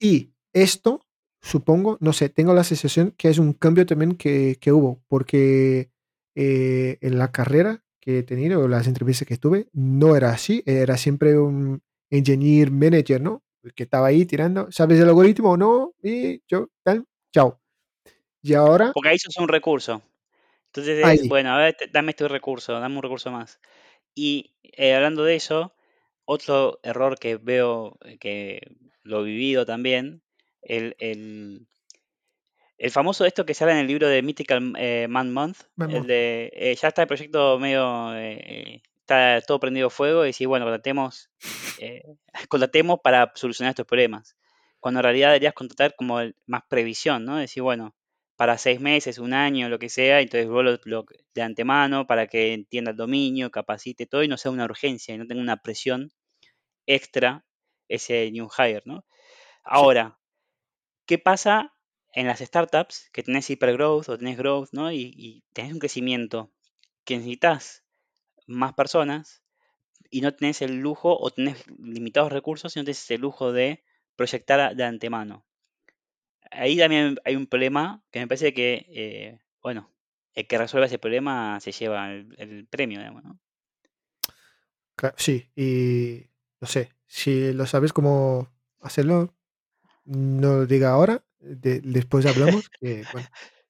Y 0.00 0.32
esto, 0.52 1.06
supongo, 1.40 1.98
no 2.00 2.12
sé, 2.12 2.28
tengo 2.28 2.54
la 2.54 2.64
sensación 2.64 3.14
que 3.16 3.28
es 3.28 3.38
un 3.38 3.52
cambio 3.52 3.86
también 3.86 4.16
que, 4.16 4.56
que 4.60 4.72
hubo, 4.72 5.02
porque 5.08 5.90
en 6.34 7.18
la 7.18 7.30
carrera 7.30 7.84
que 8.00 8.18
he 8.18 8.22
tenido, 8.24 8.66
las 8.66 8.88
entrevistas 8.88 9.28
que 9.28 9.34
estuve, 9.34 9.68
no 9.72 10.16
era 10.16 10.30
así, 10.30 10.62
era 10.66 10.96
siempre 10.96 11.38
un 11.38 11.80
engineer 12.10 12.70
manager, 12.70 13.20
¿no? 13.20 13.43
Que 13.74 13.84
estaba 13.84 14.08
ahí 14.08 14.26
tirando, 14.26 14.70
¿sabes 14.70 15.00
el 15.00 15.08
algoritmo 15.08 15.52
o 15.52 15.56
no? 15.56 15.94
Y 16.02 16.42
yo, 16.48 16.68
tal, 16.82 17.04
chao. 17.32 17.60
Y 18.42 18.54
ahora, 18.54 18.92
Porque 18.92 19.08
ahí 19.08 19.18
sos 19.18 19.36
un 19.38 19.48
recurso. 19.48 20.02
Entonces 20.66 21.06
es, 21.22 21.28
bueno, 21.28 21.50
a 21.50 21.58
ver, 21.58 21.76
dame 21.92 22.10
este 22.10 22.26
recurso, 22.28 22.72
dame 22.72 22.96
un 22.96 23.02
recurso 23.02 23.30
más. 23.30 23.60
Y 24.14 24.54
eh, 24.62 24.94
hablando 24.94 25.24
de 25.24 25.36
eso, 25.36 25.72
otro 26.24 26.80
error 26.82 27.18
que 27.18 27.36
veo, 27.36 27.96
eh, 28.04 28.18
que 28.18 28.60
lo 29.02 29.20
he 29.20 29.24
vivido 29.24 29.64
también, 29.64 30.22
el, 30.62 30.96
el, 30.98 31.68
el 32.76 32.90
famoso 32.90 33.24
esto 33.24 33.46
que 33.46 33.54
sale 33.54 33.72
en 33.72 33.78
el 33.78 33.86
libro 33.86 34.08
de 34.08 34.22
Mythical 34.22 34.74
eh, 34.76 35.06
Man 35.08 35.32
Month, 35.32 35.58
el 35.88 36.06
de 36.06 36.50
eh, 36.54 36.74
ya 36.74 36.88
está 36.88 37.02
el 37.02 37.08
proyecto 37.08 37.58
medio, 37.58 38.12
está 39.04 39.40
todo 39.46 39.60
prendido 39.60 39.90
fuego 39.90 40.24
y 40.24 40.28
decir, 40.28 40.48
bueno, 40.48 40.64
contratemos, 40.66 41.30
eh, 41.80 42.02
contratemos 42.48 43.00
para 43.02 43.32
solucionar 43.34 43.70
estos 43.70 43.86
problemas. 43.86 44.36
Cuando 44.80 45.00
en 45.00 45.04
realidad 45.04 45.28
deberías 45.30 45.54
contratar 45.54 45.94
como 45.96 46.20
más 46.46 46.62
previsión, 46.68 47.24
¿no? 47.24 47.36
Decir, 47.36 47.62
bueno, 47.62 47.94
para 48.36 48.58
seis 48.58 48.80
meses, 48.80 49.18
un 49.18 49.32
año, 49.32 49.68
lo 49.68 49.78
que 49.78 49.88
sea, 49.88 50.20
entonces 50.20 50.48
vos 50.48 50.64
lo, 50.64 50.78
lo- 50.84 51.04
de 51.34 51.42
antemano 51.42 52.06
para 52.06 52.26
que 52.26 52.52
entienda 52.54 52.90
el 52.92 52.96
dominio, 52.96 53.50
capacite 53.50 54.06
todo 54.06 54.22
y 54.22 54.28
no 54.28 54.36
sea 54.36 54.50
una 54.50 54.64
urgencia 54.64 55.14
y 55.14 55.18
no 55.18 55.26
tenga 55.26 55.40
una 55.42 55.56
presión 55.58 56.10
extra 56.86 57.44
ese 57.88 58.30
new 58.32 58.48
hire, 58.58 58.82
¿no? 58.86 59.04
Ahora, 59.64 60.18
¿qué 61.06 61.18
pasa 61.18 61.74
en 62.12 62.26
las 62.26 62.40
startups 62.40 63.10
que 63.12 63.22
tenés 63.22 63.50
hipergrowth 63.50 64.08
o 64.08 64.18
tenés 64.18 64.36
growth, 64.38 64.68
¿no? 64.72 64.92
Y, 64.92 65.12
y 65.16 65.44
tenés 65.52 65.72
un 65.72 65.78
crecimiento 65.78 66.52
que 67.04 67.16
necesitas 67.18 67.83
más 68.46 68.74
personas 68.74 69.42
y 70.10 70.20
no 70.20 70.34
tenés 70.34 70.62
el 70.62 70.78
lujo 70.80 71.16
o 71.18 71.30
tenés 71.30 71.64
limitados 71.78 72.32
recursos 72.32 72.76
y 72.76 72.80
no 72.80 72.84
tenés 72.84 73.10
el 73.10 73.20
lujo 73.20 73.52
de 73.52 73.84
proyectar 74.16 74.76
de 74.76 74.84
antemano. 74.84 75.44
Ahí 76.50 76.76
también 76.76 77.16
hay 77.24 77.36
un 77.36 77.46
problema 77.46 78.02
que 78.10 78.20
me 78.20 78.28
parece 78.28 78.54
que, 78.54 78.86
eh, 78.88 79.40
bueno, 79.62 79.92
el 80.34 80.46
que 80.46 80.58
resuelva 80.58 80.86
ese 80.86 80.98
problema 80.98 81.58
se 81.60 81.72
lleva 81.72 82.12
el, 82.12 82.66
premio, 82.70 82.98
digamos, 83.00 83.24
sí, 85.16 85.50
y 85.56 86.30
no 86.60 86.66
sé, 86.66 86.90
si 87.06 87.52
lo 87.52 87.66
sabes 87.66 87.92
cómo 87.92 88.48
hacerlo, 88.80 89.34
no 90.04 90.54
lo 90.58 90.66
diga 90.66 90.90
ahora, 90.90 91.24
de- 91.40 91.80
después 91.80 92.26
hablamos, 92.26 92.70
que 92.80 93.06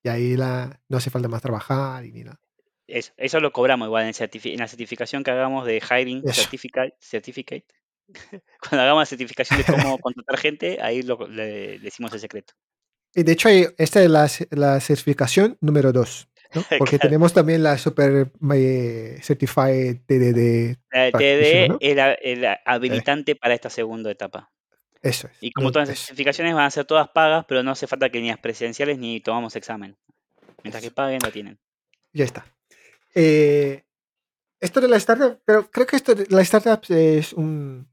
y 0.03 0.09
ahí 0.09 0.37
la, 0.37 0.81
no 0.89 0.99
hace 0.99 1.11
falta 1.11 1.29
más 1.29 1.43
trabajar 1.43 2.05
y 2.05 2.13
ni 2.13 2.25
nada. 2.25 2.41
Eso, 2.87 3.13
eso 3.17 3.41
lo 3.41 3.53
cobramos 3.53 3.87
igual 3.87 4.03
en, 4.03 4.59
la 4.59 4.69
certificación 4.69 5.25
que 5.25 5.31
hagamos 5.31 5.67
de 5.67 5.81
Hiring. 5.81 6.23
Certificate. 6.33 6.95
certificate. 7.01 7.65
Cuando 8.61 8.83
hagamos 8.83 9.03
la 9.03 9.07
certificación 9.07 9.59
de 9.61 9.65
cómo 9.65 9.99
contratar 10.01 10.39
gente, 10.39 10.79
ahí 10.83 11.03
lo, 11.03 11.27
le 11.27 11.79
decimos 11.79 12.13
el 12.13 12.21
secreto. 12.21 12.55
Y 13.15 13.23
de 13.23 13.33
hecho, 13.33 13.49
esta 13.49 14.03
es 14.03 14.11
la, 14.11 14.29
ce- 14.29 14.49
la 14.51 14.81
certificación 14.81 15.57
número 15.61 15.93
2, 15.93 16.29
¿no? 16.55 16.63
Porque 16.79 16.99
Claro. 16.99 17.09
tenemos 17.11 17.33
también 17.33 17.63
la 17.63 17.79
Super 17.79 18.31
eh, 18.53 19.19
Certified 19.23 20.01
TDD 20.07 20.77
La 20.91 21.11
Practitioner, 21.11 21.69
TD 21.69 21.69
¿no? 21.69 21.79
es 21.81 21.97
la- 21.97 22.13
el 22.15 22.59
habilitante 22.67 23.37
para 23.37 23.55
esta 23.55 23.71
segunda 23.71 24.11
etapa. 24.11 24.51
Eso 25.01 25.29
es. 25.29 25.37
Y 25.41 25.53
como 25.53 25.71
todas 25.71 25.89
las 25.89 25.99
certificaciones 25.99 26.55
van 26.55 26.65
a 26.65 26.71
ser 26.71 26.87
todas 26.87 27.09
pagas, 27.11 27.45
pero 27.47 27.63
no 27.63 27.71
hace 27.73 27.87
falta 27.87 28.11
que 28.11 28.21
ni 28.21 28.29
las 28.29 28.39
presenciales 28.39 28.99
ni 28.99 29.21
tomamos 29.21 29.55
examen. 29.55 29.97
Mientras 30.63 30.83
que 30.83 30.91
paguen, 30.91 31.21
la 31.23 31.31
tienen. 31.31 31.59
Ya 32.15 32.25
está. 32.25 32.47
Eh, 33.15 33.85
esto 34.61 34.81
de 34.81 34.89
la 34.89 34.97
startup, 34.97 35.41
pero 35.45 35.71
creo 35.71 35.87
que 35.87 35.97
esto 35.97 36.15
de 36.15 36.27
la 36.31 36.43
startup 36.43 36.81
es 36.91 37.33
un, 37.33 37.89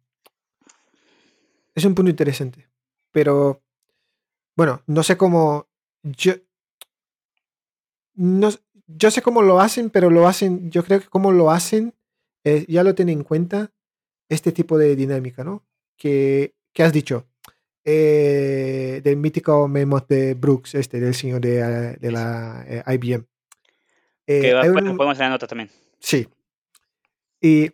es 1.75 1.85
un 1.85 1.95
punto 1.95 2.09
interesante. 2.09 2.69
Pero, 3.11 3.61
bueno, 4.55 4.81
no 4.87 5.03
sé 5.03 5.17
cómo. 5.17 5.67
Yo, 6.03 6.33
no, 8.15 8.49
yo 8.87 9.11
sé 9.11 9.21
cómo 9.21 9.41
lo 9.41 9.59
hacen, 9.61 9.89
pero 9.89 10.09
lo 10.09 10.27
hacen. 10.27 10.69
Yo 10.71 10.83
creo 10.83 10.99
que 11.01 11.07
cómo 11.09 11.31
lo 11.31 11.51
hacen, 11.51 11.93
eh, 12.43 12.65
ya 12.67 12.83
lo 12.83 12.95
tienen 12.95 13.19
en 13.19 13.23
cuenta 13.23 13.71
este 14.29 14.51
tipo 14.51 14.77
de 14.77 14.95
dinámica, 14.95 15.43
¿no? 15.43 15.65
Que, 15.97 16.55
que 16.73 16.83
has 16.83 16.93
dicho. 16.93 17.27
eh, 17.85 19.01
del 19.03 19.17
mítico 19.17 19.67
memo 19.67 19.99
de 20.01 20.35
Brooks, 20.35 20.75
este, 20.75 20.99
del 20.99 21.15
señor 21.15 21.41
de, 21.41 21.97
de 21.97 22.11
la 22.11 22.65
IBM. 22.87 23.25
Que 24.39 24.49
Eh, 24.51 24.69
un, 24.69 24.97
podemos 24.97 25.17
la 25.17 25.29
nota 25.29 25.47
también. 25.47 25.69
sí, 25.99 26.27
y 27.41 27.71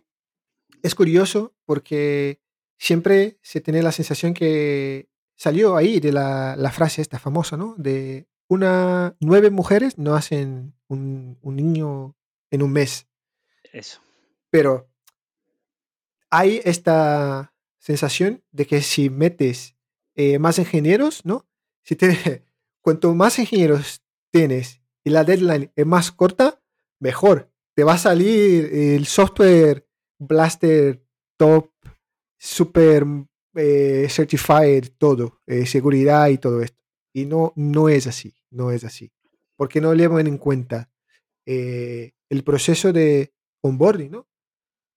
es 0.82 0.96
curioso 0.96 1.54
porque 1.66 2.40
siempre 2.78 3.38
se 3.42 3.60
tiene 3.62 3.84
la 3.84 3.92
sensación 3.92 4.34
que 4.34 5.10
salió 5.36 5.76
ahí 5.76 6.00
de 6.00 6.12
la, 6.12 6.56
la 6.56 6.72
frase 6.72 7.02
esta 7.02 7.20
famosa, 7.20 7.58
¿no? 7.58 7.76
De 7.78 8.28
una, 8.48 9.16
nueve 9.20 9.50
mujeres 9.52 9.98
no 9.98 10.16
hacen 10.16 10.74
un, 10.88 11.38
un 11.42 11.56
niño 11.56 12.16
en 12.50 12.62
un 12.64 12.72
mes, 12.72 13.08
Eso. 13.74 14.00
pero 14.50 14.88
hay 16.30 16.62
esta 16.64 17.54
sensación 17.80 18.44
de 18.52 18.66
que 18.68 18.82
si 18.82 19.10
metes 19.10 19.76
eh, 20.16 20.40
más 20.40 20.60
ingenieros, 20.60 21.26
¿no? 21.26 21.46
Si 21.84 21.96
te- 21.96 22.44
cuanto 22.82 23.14
más 23.14 23.38
ingenieros 23.40 24.02
tienes 24.32 24.82
y 25.08 25.10
la 25.10 25.24
deadline 25.24 25.72
es 25.74 25.86
más 25.86 26.12
corta, 26.12 26.62
mejor. 27.00 27.50
Te 27.74 27.86
va 27.86 27.94
a 27.94 27.98
salir 27.98 28.70
el 28.74 29.06
software 29.06 29.88
blaster 30.20 31.02
top, 31.38 31.72
super 32.38 33.06
eh, 33.56 34.08
certified, 34.10 34.90
todo, 34.98 35.40
eh, 35.46 35.66
seguridad 35.66 36.28
y 36.28 36.40
todo 36.40 36.62
esto. 36.62 36.84
Y 37.14 37.26
no, 37.26 37.54
no 37.56 37.88
es 37.88 38.06
así, 38.06 38.36
no 38.50 38.72
es 38.72 38.84
así. 38.84 39.14
Porque 39.56 39.80
no 39.80 39.94
llevan 39.94 40.28
en 40.28 40.38
cuenta 40.38 40.92
eh, 41.46 42.12
el 42.28 42.44
proceso 42.44 42.92
de 42.92 43.34
onboarding, 43.62 44.12
¿no? 44.12 44.28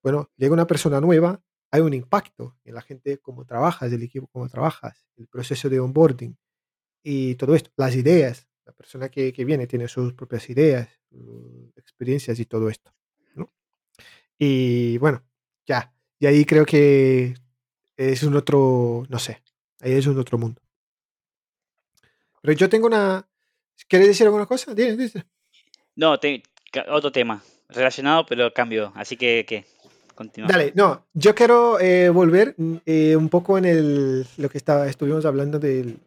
bueno, 0.02 0.28
llega 0.36 0.54
una 0.54 0.66
persona 0.66 1.00
nueva, 1.00 1.40
hay 1.70 1.82
un 1.82 1.94
impacto 1.94 2.58
en 2.64 2.74
la 2.74 2.82
gente, 2.82 3.18
cómo 3.18 3.44
trabajas, 3.44 3.92
el 3.92 4.02
equipo, 4.02 4.26
cómo 4.32 4.48
trabajas, 4.48 5.06
el 5.16 5.28
proceso 5.28 5.68
de 5.68 5.78
onboarding 5.78 6.36
y 7.04 7.36
todo 7.36 7.54
esto, 7.54 7.70
las 7.76 7.94
ideas. 7.94 8.49
Persona 8.80 9.10
que, 9.10 9.30
que 9.30 9.44
viene 9.44 9.66
tiene 9.66 9.88
sus 9.88 10.14
propias 10.14 10.48
ideas, 10.48 10.88
experiencias 11.76 12.40
y 12.40 12.46
todo 12.46 12.70
esto. 12.70 12.94
¿no? 13.34 13.52
Y 14.38 14.96
bueno, 14.96 15.22
ya. 15.66 15.92
Y 16.18 16.24
ahí 16.24 16.46
creo 16.46 16.64
que 16.64 17.34
es 17.94 18.22
un 18.22 18.34
otro, 18.36 19.04
no 19.10 19.18
sé, 19.18 19.42
ahí 19.82 19.92
es 19.92 20.06
un 20.06 20.18
otro 20.18 20.38
mundo. 20.38 20.62
Pero 22.40 22.54
yo 22.56 22.70
tengo 22.70 22.86
una... 22.86 23.28
¿Quieres 23.86 24.08
decir 24.08 24.24
alguna 24.26 24.46
cosa? 24.46 24.72
Dime. 24.74 25.10
No, 25.96 26.18
te- 26.18 26.42
otro 26.88 27.12
tema. 27.12 27.42
Relacionado, 27.68 28.24
pero 28.24 28.50
cambio. 28.54 28.92
Así 28.96 29.18
que, 29.18 29.44
¿qué? 29.46 29.66
Continúa. 30.14 30.48
Dale, 30.48 30.72
no, 30.74 31.06
yo 31.12 31.34
quiero 31.34 31.78
eh, 31.78 32.08
volver 32.08 32.54
mm, 32.56 32.76
eh, 32.86 33.14
un 33.14 33.28
poco 33.28 33.58
en 33.58 33.66
el, 33.66 34.26
lo 34.38 34.48
que 34.48 34.56
estaba, 34.56 34.86
estuvimos 34.88 35.26
hablando 35.26 35.58
del... 35.58 35.98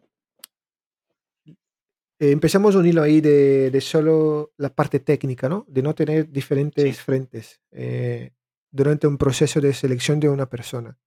eh, 2.24 2.32
empezamos 2.32 2.76
un 2.76 2.86
hilo 2.86 3.02
ahí 3.02 3.22
de, 3.22 3.70
de 3.72 3.82
solo 3.82 4.54
la 4.58 4.74
parte 4.74 5.00
técnica, 5.00 5.50
¿no? 5.50 5.66
De 5.68 5.82
no 5.82 5.94
tener 5.94 6.32
diferentes 6.32 6.96
Sí, 6.96 7.04
frentes 7.04 7.62
eh, 7.72 8.32
durante 8.72 9.08
un 9.08 9.18
proceso 9.18 9.60
de 9.62 9.74
selección 9.74 10.20
de 10.20 10.30
una 10.30 10.50
persona. 10.50 10.98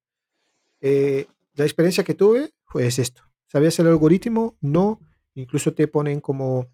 Eh, 0.80 1.26
la 1.54 1.64
experiencia 1.64 2.04
que 2.04 2.14
tuve 2.14 2.50
fue 2.64 2.86
es 2.86 2.98
esto. 2.98 3.22
¿Sabías 3.46 3.78
el 3.78 3.86
algoritmo? 3.86 4.56
No. 4.60 5.00
Incluso 5.34 5.72
te 5.72 5.88
ponen 5.88 6.20
como 6.20 6.66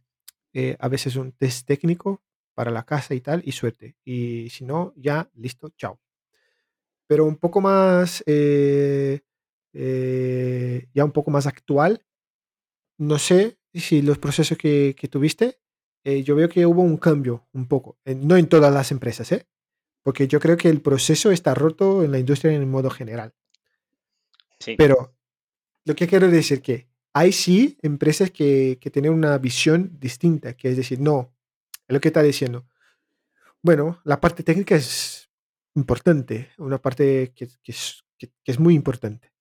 eh, 0.52 0.76
a 0.78 0.88
veces 0.88 1.16
un 1.16 1.32
test 1.32 1.66
técnico 1.66 2.22
para 2.54 2.70
la 2.70 2.84
casa 2.84 3.14
y 3.14 3.20
tal, 3.20 3.42
y 3.44 3.52
suerte. 3.52 3.96
Y 4.04 4.48
si 4.50 4.64
no, 4.64 4.92
ya, 4.96 5.30
listo, 5.34 5.70
chao 5.76 6.00
pero 7.12 7.26
un 7.26 7.36
poco 7.36 7.60
más, 7.60 8.24
eh, 8.26 9.20
eh, 9.74 10.88
ya 10.94 11.04
un 11.04 11.12
poco 11.12 11.30
más 11.30 11.46
actual. 11.46 12.02
No 12.96 13.18
sé 13.18 13.58
si 13.80 14.02
los 14.02 14.18
procesos 14.18 14.58
que, 14.58 14.94
que 14.98 15.08
tuviste, 15.08 15.58
eh, 16.04 16.22
yo 16.22 16.34
veo 16.34 16.48
que 16.48 16.66
hubo 16.66 16.82
un 16.82 16.96
cambio 16.96 17.46
un 17.52 17.66
poco, 17.66 17.98
eh, 18.04 18.14
no 18.14 18.36
en 18.36 18.48
todas 18.48 18.72
las 18.72 18.90
empresas, 18.90 19.30
¿eh? 19.32 19.46
porque 20.02 20.26
yo 20.28 20.40
creo 20.40 20.56
que 20.56 20.68
el 20.68 20.80
proceso 20.80 21.30
está 21.30 21.54
roto 21.54 22.02
en 22.02 22.10
la 22.12 22.18
industria 22.18 22.52
en 22.52 22.68
modo 22.70 22.90
general. 22.90 23.32
sí. 24.58 24.74
Pero 24.76 25.14
lo 25.84 25.94
que 25.94 26.06
quiero 26.06 26.28
decir 26.28 26.60
que 26.62 26.88
hay 27.12 27.32
sí 27.32 27.76
empresas 27.82 28.30
que, 28.30 28.78
que 28.80 28.90
tienen 28.90 29.12
una 29.12 29.36
visión 29.38 29.96
distinta, 30.00 30.54
que 30.56 30.70
es 30.70 30.76
decir, 30.76 31.00
no, 31.00 31.32
es 31.88 31.92
lo 31.94 32.00
que 32.00 32.08
está 32.08 32.22
diciendo. 32.22 32.66
Bueno, 33.62 34.00
la 34.04 34.20
parte 34.20 34.42
técnica 34.42 34.74
es 34.76 35.28
importante, 35.74 36.50
una 36.58 36.80
parte 36.80 37.32
que, 37.34 37.48
que 37.62 37.72
es, 37.72 38.04
que- 38.18 38.28
que 38.44 38.52
es 38.52 38.58
muy 38.58 38.74
importante. 38.74 39.31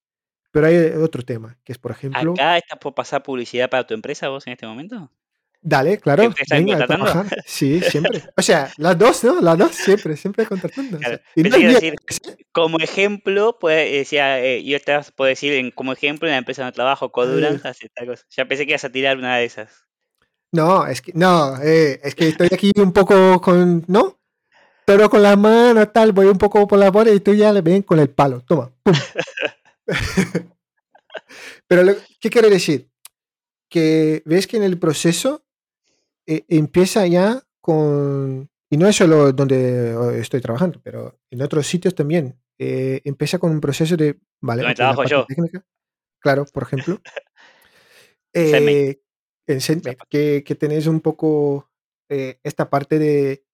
Pero 0.52 0.68
hay 0.68 0.76
otro 1.02 1.24
tema, 1.24 1.58
que 1.64 1.72
es, 1.72 1.78
por 1.78 1.92
ejemplo, 1.92 2.34
¿Acá 2.34 2.58
estás 2.58 2.78
por 2.80 2.94
pasar 2.94 3.24
publicidad 3.24 3.70
para 3.70 3.88
tu 3.88 3.94
empresa 3.94 4.28
vos 4.30 4.46
en 4.48 4.54
este 4.54 4.68
momento? 4.68 5.10
dale, 5.62 5.92
¿Qué 5.92 6.00
claro, 6.00 6.34
venga 6.50 6.86
trabajar. 6.88 7.26
Sí, 7.46 7.82
siempre. 7.82 8.24
O 8.36 8.42
sea, 8.42 8.72
las 8.78 8.98
dos, 8.98 9.24
¿no? 9.24 9.40
Las 9.42 9.58
dos, 9.58 9.76
siempre, 9.76 10.18
siempre 10.18 10.46
contratando. 10.46 10.98
o 10.98 11.00
sea, 11.00 11.22
y 11.36 11.44
no 11.44 11.58
decir, 11.58 11.96
como 12.52 12.80
ejemplo, 12.80 13.58
pues, 13.60 13.92
decía, 13.92 14.44
eh, 14.44 14.64
yo 14.64 14.80
te 14.80 15.00
puedo 15.16 15.30
decir, 15.30 15.54
en- 15.54 15.72
como 15.72 15.94
ejemplo, 15.94 16.28
en 16.28 16.34
la 16.34 16.40
empresa 16.40 16.64
donde 16.64 16.76
trabajo, 16.76 17.06
eh, 17.06 17.12
Codurance, 17.12 17.68
hace 17.68 17.90
tal 17.90 18.08
cosa. 18.08 18.26
Ya 18.32 18.46
pensé 18.46 18.66
que 18.66 18.72
ibas 18.72 18.84
a 18.86 18.92
tirar 18.92 19.18
una 19.18 19.38
de 19.38 19.46
esas. 19.46 19.86
No, 20.52 20.86
es 20.86 21.02
que, 21.02 21.14
no, 21.16 21.56
eh, 21.62 22.02
es 22.04 22.14
que 22.14 22.28
estoy 22.30 22.50
aquí 22.52 22.72
un 22.76 22.92
poco 22.92 23.40
con, 23.40 23.86
¿no? 23.88 24.18
Pero 24.84 25.10
con 25.10 25.24
la 25.24 25.36
mano 25.38 25.88
tal, 25.90 26.12
voy 26.12 26.26
un 26.26 26.38
poco 26.38 26.68
por 26.68 26.78
la 26.80 26.92
bola 26.92 27.12
y 27.12 27.20
tú 27.22 27.34
ya 27.34 27.54
le 27.54 27.62
ven 27.62 27.84
con 27.84 28.00
el 28.00 28.10
palo. 28.10 28.42
Toma, 28.42 28.72
pum. 28.84 28.94
Pero, 31.68 31.84
lo- 31.84 31.96
¿qué 32.20 32.30
quiere 32.30 32.50
decir? 32.50 32.90
Que 33.70 34.22
ves 34.26 34.48
que 34.48 34.58
en 34.58 34.64
el 34.64 34.80
proceso 34.80 35.46
eh, 36.28 36.46
empieza 36.50 37.06
ya 37.08 37.42
con, 37.62 38.50
y 38.70 38.78
no 38.78 38.88
es 38.88 38.96
solo 38.96 39.32
donde 39.34 39.96
oh, 39.96 40.12
estoy 40.12 40.42
trabajando, 40.42 40.82
pero 40.84 41.20
en 41.30 41.42
otros 41.42 41.68
sitios 41.68 41.96
también, 41.96 42.40
eh, 42.60 43.02
empieza 43.06 43.40
con 43.40 43.52
un 43.52 43.62
proceso 43.62 43.96
de, 43.98 44.20
vale, 44.42 44.64
la 44.64 44.74
trabajo 44.74 45.04
yo, 45.06 45.26
técnica, 45.26 45.66
claro, 46.20 46.46
por 46.46 46.64
ejemplo, 46.64 47.00
eh, 48.34 49.02
en 49.48 49.62
Sendmate, 49.62 49.98
que, 50.10 50.44
que 50.46 50.56
tenéis 50.56 50.88
un 50.88 51.02
poco 51.02 51.70
eh, 52.10 52.40
esta 52.44 52.70
parte 52.70 53.00
de, 53.00 53.46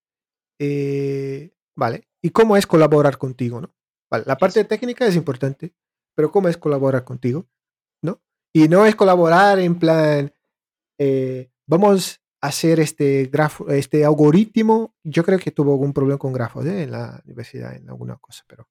vale, 1.76 2.08
¿y 2.22 2.30
cómo 2.32 2.58
es 2.58 2.66
colaborar 2.68 3.18
contigo, 3.18 3.62
no? 3.62 3.74
Vale, 4.10 4.24
la 4.26 4.38
parte 4.38 4.62
Eso. 4.62 4.70
técnica 4.70 5.06
es 5.06 5.16
importante, 5.16 5.74
pero 6.18 6.32
¿cómo 6.32 6.48
es 6.50 6.58
colaborar 6.58 7.04
contigo, 7.04 7.48
no? 8.02 8.20
Y 8.52 8.68
no 8.68 8.88
es 8.88 8.96
colaborar 8.96 9.60
en 9.60 9.78
plan, 9.78 10.34
eh, 10.98 11.52
vamos 11.68 12.22
a 12.42 12.48
hacer 12.48 12.80
este 12.80 13.26
grafo, 13.32 13.70
este 13.70 14.04
algoritmo. 14.04 14.96
Yo 15.04 15.24
creo 15.24 15.38
que 15.38 15.52
tuvo 15.52 15.74
algún 15.74 15.94
problema 15.94 16.18
con 16.18 16.34
grafos 16.34 16.66
¿eh? 16.66 16.82
en 16.82 16.92
la 16.92 17.22
universidad, 17.24 17.76
en 17.76 17.88
alguna 17.88 18.16
cosa, 18.16 18.44
pero 18.48 18.68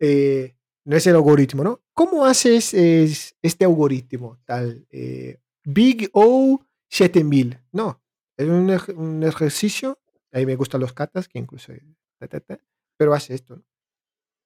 eh, 0.00 0.56
no 0.86 0.96
es 0.96 1.06
el 1.06 1.14
algoritmo, 1.14 1.62
¿no? 1.62 1.82
¿Cómo 1.92 2.24
haces 2.24 2.72
es, 2.72 3.36
este 3.42 3.66
algoritmo 3.66 4.40
tal? 4.46 4.86
eh, 4.90 5.40
Big 5.64 6.08
O 6.14 6.64
7000. 6.88 7.60
No, 7.72 8.02
es 8.38 8.48
un, 8.48 8.74
un 8.96 9.22
ejercicio. 9.24 9.98
Ahí 10.32 10.46
me 10.46 10.56
gustan 10.56 10.80
los 10.80 10.94
catas, 10.94 11.28
que 11.28 11.38
incluso. 11.38 11.74
ta, 12.18 12.28
ta, 12.28 12.40
ta, 12.40 12.58
pero 12.96 13.12
hace 13.12 13.34
esto. 13.34 13.56
¿no? 13.56 13.62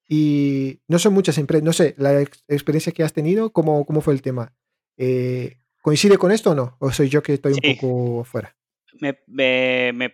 Y 0.07 0.81
no 0.87 0.99
son 0.99 1.13
muchas 1.13 1.37
empresas. 1.37 1.63
No 1.63 1.73
sé, 1.73 1.95
la 1.97 2.21
ex- 2.21 2.43
experiencia 2.47 2.91
que 2.93 3.03
has 3.03 3.13
tenido, 3.13 3.51
¿cómo, 3.51 3.85
cómo 3.85 4.01
fue 4.01 4.13
el 4.13 4.21
tema? 4.21 4.53
Eh, 4.97 5.57
¿Coincide 5.81 6.17
con 6.17 6.31
esto 6.31 6.51
o 6.51 6.55
no? 6.55 6.77
¿O 6.79 6.91
soy 6.91 7.09
yo 7.09 7.21
que 7.23 7.33
estoy 7.33 7.53
un 7.53 7.75
poco 7.75 8.23
fuera? 8.23 8.55
me, 8.99 9.19
me- 9.27 9.91
me 9.93 10.13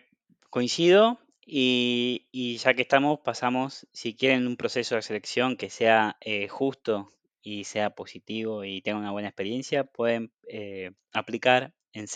coincido 0.50 1.20
y, 1.46 2.28
y 2.32 2.58
ya 2.58 2.74
que 2.74 2.82
estamos, 2.82 3.20
pasamos, 3.24 3.88
si 3.92 4.16
quieren 4.16 4.48
un 4.48 4.58
proceso 4.58 4.96
de 4.96 5.02
selección 5.02 5.58
que 5.58 5.70
sea 5.70 6.18
eh, 6.22 6.48
justo 6.48 7.10
y 7.42 7.66
sea 7.66 7.92
positivo 7.92 8.64
y 8.64 8.82
tengan 8.82 9.02
una 9.02 9.12
buena 9.12 9.30
experiencia, 9.30 9.84
pueden 9.84 10.32
eh, 10.48 10.92
aplicar 11.12 11.74
en 11.92 12.08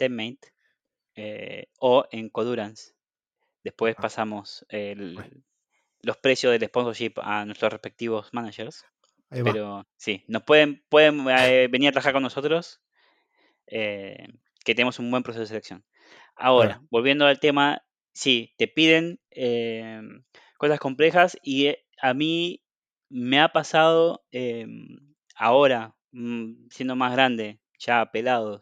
eh, 1.16 1.68
o 1.80 2.06
en 2.12 2.30
Codurance. 2.30 2.94
Después 3.64 3.96
pasamos 3.96 4.66
el- 4.70 5.44
los 6.08 6.18
precios 6.18 6.54
del 6.54 6.70
sponsorship 6.70 7.16
a 7.18 7.44
nuestros 7.44 7.70
respectivos 7.70 8.30
managers. 8.32 8.86
ahí 9.30 9.42
va. 9.42 9.52
Pero 9.52 9.88
sí, 9.98 10.24
nos 10.28 10.44
pueden, 10.44 10.82
pueden 10.88 11.28
eh, 11.28 11.68
venir 11.70 11.90
a 11.90 11.92
trabajar 11.92 12.14
con 12.14 12.24
nosotros, 12.24 12.82
eh, 13.68 14.26
que 14.64 14.74
tenemos 14.74 15.00
un 15.00 15.12
buen 15.12 15.22
proceso 15.22 15.42
de 15.42 15.48
selección. 15.48 15.84
Claro. 15.84 16.24
Ahora, 16.38 16.82
volviendo 16.90 17.26
al 17.26 17.42
tema, 17.42 17.84
sí, 18.14 18.54
te 18.58 18.70
piden 18.70 19.20
eh, 19.32 20.00
cosas 20.58 20.80
complejas 20.80 21.38
y 21.44 21.76
a 22.02 22.14
mí 22.14 22.64
me 23.10 23.42
ha 23.42 23.50
pasado 23.50 24.24
eh, 24.32 24.66
ahora, 25.36 25.94
mm, 26.12 26.70
siendo 26.70 26.96
más 26.96 27.12
grande, 27.12 27.60
ya 27.80 28.10
pelado 28.12 28.62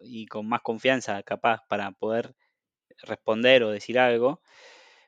y 0.00 0.26
con 0.26 0.48
más 0.48 0.62
confianza 0.62 1.22
capaz 1.22 1.60
para 1.68 1.92
poder 1.92 2.34
responder 3.02 3.62
o 3.62 3.70
decir 3.70 3.98
algo, 3.98 4.40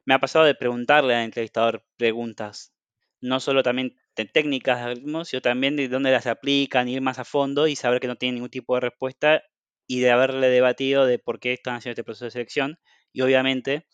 me 0.04 0.14
ha 0.14 0.18
pasado 0.20 0.44
de 0.44 0.54
preguntarle 0.54 1.14
al 1.14 1.24
entrevistador 1.24 1.84
preguntas, 1.96 2.72
no 3.20 3.40
solo 3.40 3.62
también 3.62 3.96
de 4.16 4.24
técnicas 4.26 4.84
de 4.84 5.24
sino 5.24 5.40
también 5.42 5.76
de 5.76 5.88
dónde 5.88 6.10
las 6.12 6.26
aplican, 6.26 6.88
ir 6.88 7.00
más 7.00 7.18
a 7.18 7.24
fondo 7.24 7.66
y 7.68 7.76
saber 7.76 8.00
que 8.00 8.08
no 8.08 8.16
tienen 8.16 8.36
ningún 8.36 8.50
tipo 8.50 8.74
de 8.74 8.80
respuesta 8.82 9.42
y 9.86 10.00
de 10.00 10.10
haberle 10.10 10.48
debatido 10.48 11.06
de 11.06 11.18
por 11.18 11.40
qué 11.40 11.52
están 11.52 11.76
haciendo 11.76 11.92
este 11.94 12.04
proceso 12.04 12.26
de 12.26 12.30
selección 12.32 12.78
y 13.12 13.22
obviamente 13.22 13.86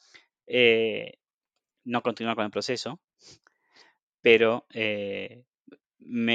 eh, 0.46 1.14
no 1.84 2.02
continuar 2.02 2.36
con 2.36 2.46
el 2.46 2.50
proceso, 2.52 3.00
pero 4.20 4.66
eh, 4.72 5.44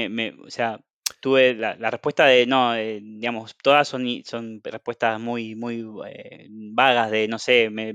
me- 0.08 0.30
o 0.32 0.50
sea, 0.50 0.80
tuve 1.24 1.54
la, 1.54 1.74
la 1.76 1.90
respuesta 1.90 2.26
de 2.26 2.46
no, 2.46 2.74
eh, 2.76 3.00
digamos, 3.02 3.56
todas 3.62 3.88
son, 3.88 4.06
son 4.26 4.60
respuestas 4.62 5.18
muy, 5.20 5.54
muy 5.56 5.82
eh, 6.06 6.48
vagas 6.50 7.10
de 7.10 7.28
no 7.28 7.38
sé, 7.38 7.70
me, 7.70 7.94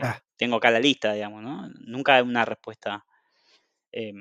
Ah, 0.00 0.20
tengo 0.38 0.56
acá 0.56 0.70
la 0.70 0.80
lista, 0.80 1.12
digamos, 1.12 1.42
¿no? 1.42 1.68
Nunca 1.86 2.22
una 2.22 2.44
respuesta. 2.46 3.04
eh, 3.92 4.12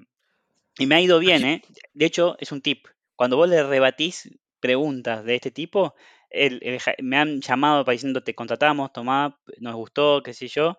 y 0.79 0.85
me 0.87 0.95
ha 0.95 1.01
ido 1.01 1.19
bien, 1.19 1.43
¿eh? 1.45 1.63
De 1.93 2.05
hecho, 2.05 2.35
es 2.39 2.51
un 2.51 2.61
tip. 2.61 2.87
Cuando 3.15 3.37
vos 3.37 3.49
le 3.49 3.63
rebatís 3.63 4.29
preguntas 4.59 5.23
de 5.25 5.35
este 5.35 5.51
tipo, 5.51 5.95
el- 6.29 6.61
me 7.01 7.17
han 7.17 7.41
llamado 7.41 7.85
para 7.85 7.93
diciendo 7.93 8.23
te 8.23 8.35
contratamos, 8.35 8.93
tomá, 8.93 9.39
nos 9.59 9.75
gustó, 9.75 10.23
qué 10.23 10.33
sé 10.33 10.47
yo. 10.47 10.77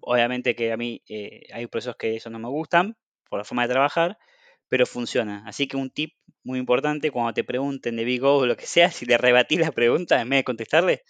Obviamente 0.00 0.54
que 0.54 0.72
a 0.72 0.76
mí 0.76 1.02
eh, 1.08 1.42
hay 1.52 1.66
procesos 1.66 1.96
que 1.96 2.16
eso 2.16 2.30
no 2.30 2.38
me 2.38 2.48
gustan 2.48 2.96
por 3.28 3.38
la 3.40 3.44
forma 3.44 3.62
de 3.66 3.72
trabajar, 3.74 4.18
pero 4.68 4.86
funciona. 4.86 5.42
Así 5.46 5.68
que 5.68 5.76
un 5.76 5.90
tip 5.90 6.12
muy 6.44 6.58
importante, 6.58 7.10
cuando 7.10 7.34
te 7.34 7.44
pregunten 7.44 7.96
de 7.96 8.04
Big 8.04 8.22
O 8.24 8.46
lo 8.46 8.56
que 8.56 8.66
sea, 8.66 8.90
si 8.92 9.04
le 9.06 9.18
rebatís 9.18 9.60
la 9.60 9.72
pregunta 9.72 10.20
en 10.20 10.28
vez 10.30 10.40
de 10.40 10.44
contestarle, 10.44 11.02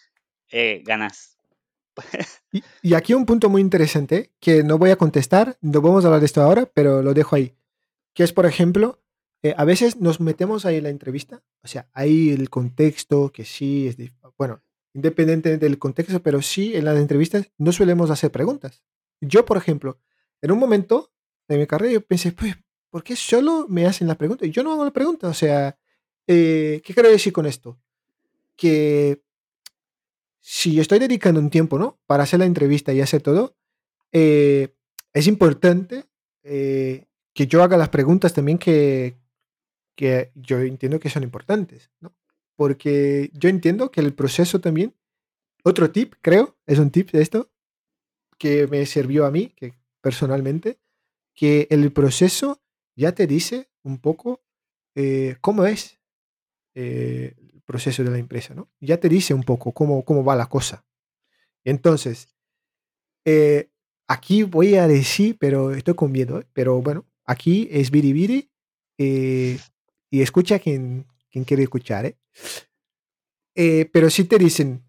eh, 0.51 0.83
ganás. 0.85 1.38
y, 2.83 2.95
aquí 2.95 3.14
un 3.14 3.25
punto 3.25 3.49
muy 3.49 3.62
interesante 3.62 4.31
que 4.38 4.62
no 4.62 4.77
voy 4.79 4.90
a 4.90 4.97
contestar, 4.97 5.57
no 5.62 5.81
vamos 5.81 6.05
a 6.05 6.09
hablar 6.09 6.21
de 6.21 6.27
esto 6.27 6.42
ahora, 6.42 6.66
pero 6.66 7.03
lo 7.03 7.14
dejo 7.14 7.37
ahí. 7.37 7.57
Que 8.14 8.23
es, 8.23 8.33
por 8.33 8.47
ejemplo, 8.47 9.03
eh, 9.42 9.55
a 9.57 9.64
veces 9.64 10.01
nos 10.01 10.21
metemos 10.21 10.66
ahí 10.66 10.77
en 10.77 10.85
la 10.85 10.90
entrevista, 10.90 11.42
o 11.62 11.69
sea, 11.69 11.88
hay 11.92 12.31
el 12.31 12.51
contexto 12.51 13.31
que 13.33 13.45
sí 13.45 13.88
es, 13.88 13.97
bueno, 14.37 14.62
independiente 14.95 15.59
del 15.59 15.79
contexto, 15.79 16.23
pero 16.23 16.42
sí 16.42 16.75
en 16.75 16.85
las 16.85 16.99
entrevistas 16.99 17.51
no 17.59 17.73
solemos 17.73 18.11
hacer 18.11 18.31
preguntas. 18.31 18.83
Yo, 19.21 19.45
por 19.45 19.57
ejemplo, 19.57 20.01
en 20.42 20.53
un 20.53 20.59
momento 20.59 21.12
de 21.49 21.59
mi 21.59 21.66
carrera 21.66 21.92
yo 21.92 22.01
pensé, 22.01 22.33
pues, 22.33 22.57
¿por 22.97 23.05
qué 23.05 23.15
solo 23.15 23.67
me 23.69 23.85
hacen 23.85 24.09
la 24.09 24.15
pregunta? 24.15 24.47
Y 24.47 24.51
yo 24.51 24.63
no 24.63 24.73
hago 24.73 24.83
la 24.83 24.91
pregunta, 24.91 25.29
o 25.29 25.35
sea, 25.35 25.79
eh, 26.27 26.81
¿qué 26.83 26.95
quiero 26.95 27.11
decir 27.11 27.31
con 27.31 27.45
esto? 27.45 27.79
Que 28.57 29.21
si 30.41 30.81
estoy 30.81 30.99
dedicando 30.99 31.39
un 31.39 31.51
tiempo, 31.51 31.79
¿no? 31.79 31.99
Para 32.07 32.23
hacer 32.23 32.39
la 32.39 32.47
entrevista 32.47 32.95
y 32.95 33.03
hacer 33.03 33.21
todo, 33.21 33.55
eh, 34.13 34.75
es 35.13 35.27
importante 35.27 36.07
eh, 36.43 37.05
que 37.35 37.47
yo 37.47 37.63
haga 37.63 37.77
las 37.77 37.91
preguntas 37.91 38.33
también 38.33 38.57
que, 38.57 39.19
que 39.95 40.33
yo 40.35 40.61
entiendo 40.61 40.99
que 40.99 41.11
son 41.11 41.23
importantes, 41.23 41.91
¿no? 42.01 42.17
Porque 42.55 43.31
yo 43.35 43.51
entiendo 43.51 43.91
que 43.91 44.01
el 44.01 44.15
proceso 44.15 44.59
también, 44.63 44.95
otro 45.65 45.91
tip, 45.91 46.15
creo, 46.23 46.57
es 46.65 46.79
un 46.79 46.91
tip 46.91 47.11
de 47.11 47.21
esto, 47.21 47.51
que 48.39 48.67
me 48.69 48.87
sirvió 48.87 49.27
a 49.27 49.31
mí, 49.31 49.49
que 49.49 49.75
personalmente, 50.01 50.79
que 51.35 51.67
el 51.69 51.93
proceso 51.93 52.63
ya 52.97 53.13
te 53.13 53.27
dice 53.27 53.69
un 53.83 53.99
poco 53.99 54.43
eh, 54.95 55.37
cómo 55.43 55.67
es 55.67 56.01
eh, 56.75 57.35
el 57.53 57.61
proceso 57.63 58.03
de 58.03 58.11
la 58.11 58.19
empresa, 58.19 58.55
¿no? 58.55 58.69
Ya 58.81 58.99
te 58.99 59.09
dice 59.09 59.35
un 59.35 59.43
poco 59.43 59.73
cómo, 59.73 60.05
cómo 60.05 60.25
va 60.25 60.35
la 60.35 60.49
cosa. 60.49 60.85
Entonces, 61.65 62.35
eh, 63.27 63.69
aquí 64.09 64.43
voy 64.43 64.77
a 64.77 64.89
decir, 64.89 65.37
pero 65.39 65.73
estoy 65.73 65.95
con 65.95 66.13
miedo, 66.13 66.43
pero 66.55 66.81
bueno, 66.81 67.05
aquí 67.25 67.69
es 67.71 67.91
biribiri 67.91 68.51
y 68.99 70.23
escucha 70.23 70.59
quien, 70.59 71.07
quien 71.31 71.45
quiere 71.45 71.65
escuchar, 71.65 72.07
¿eh? 72.07 72.17
Pero 73.93 74.09
si 74.09 74.25
te 74.25 74.39
dicen, 74.39 74.83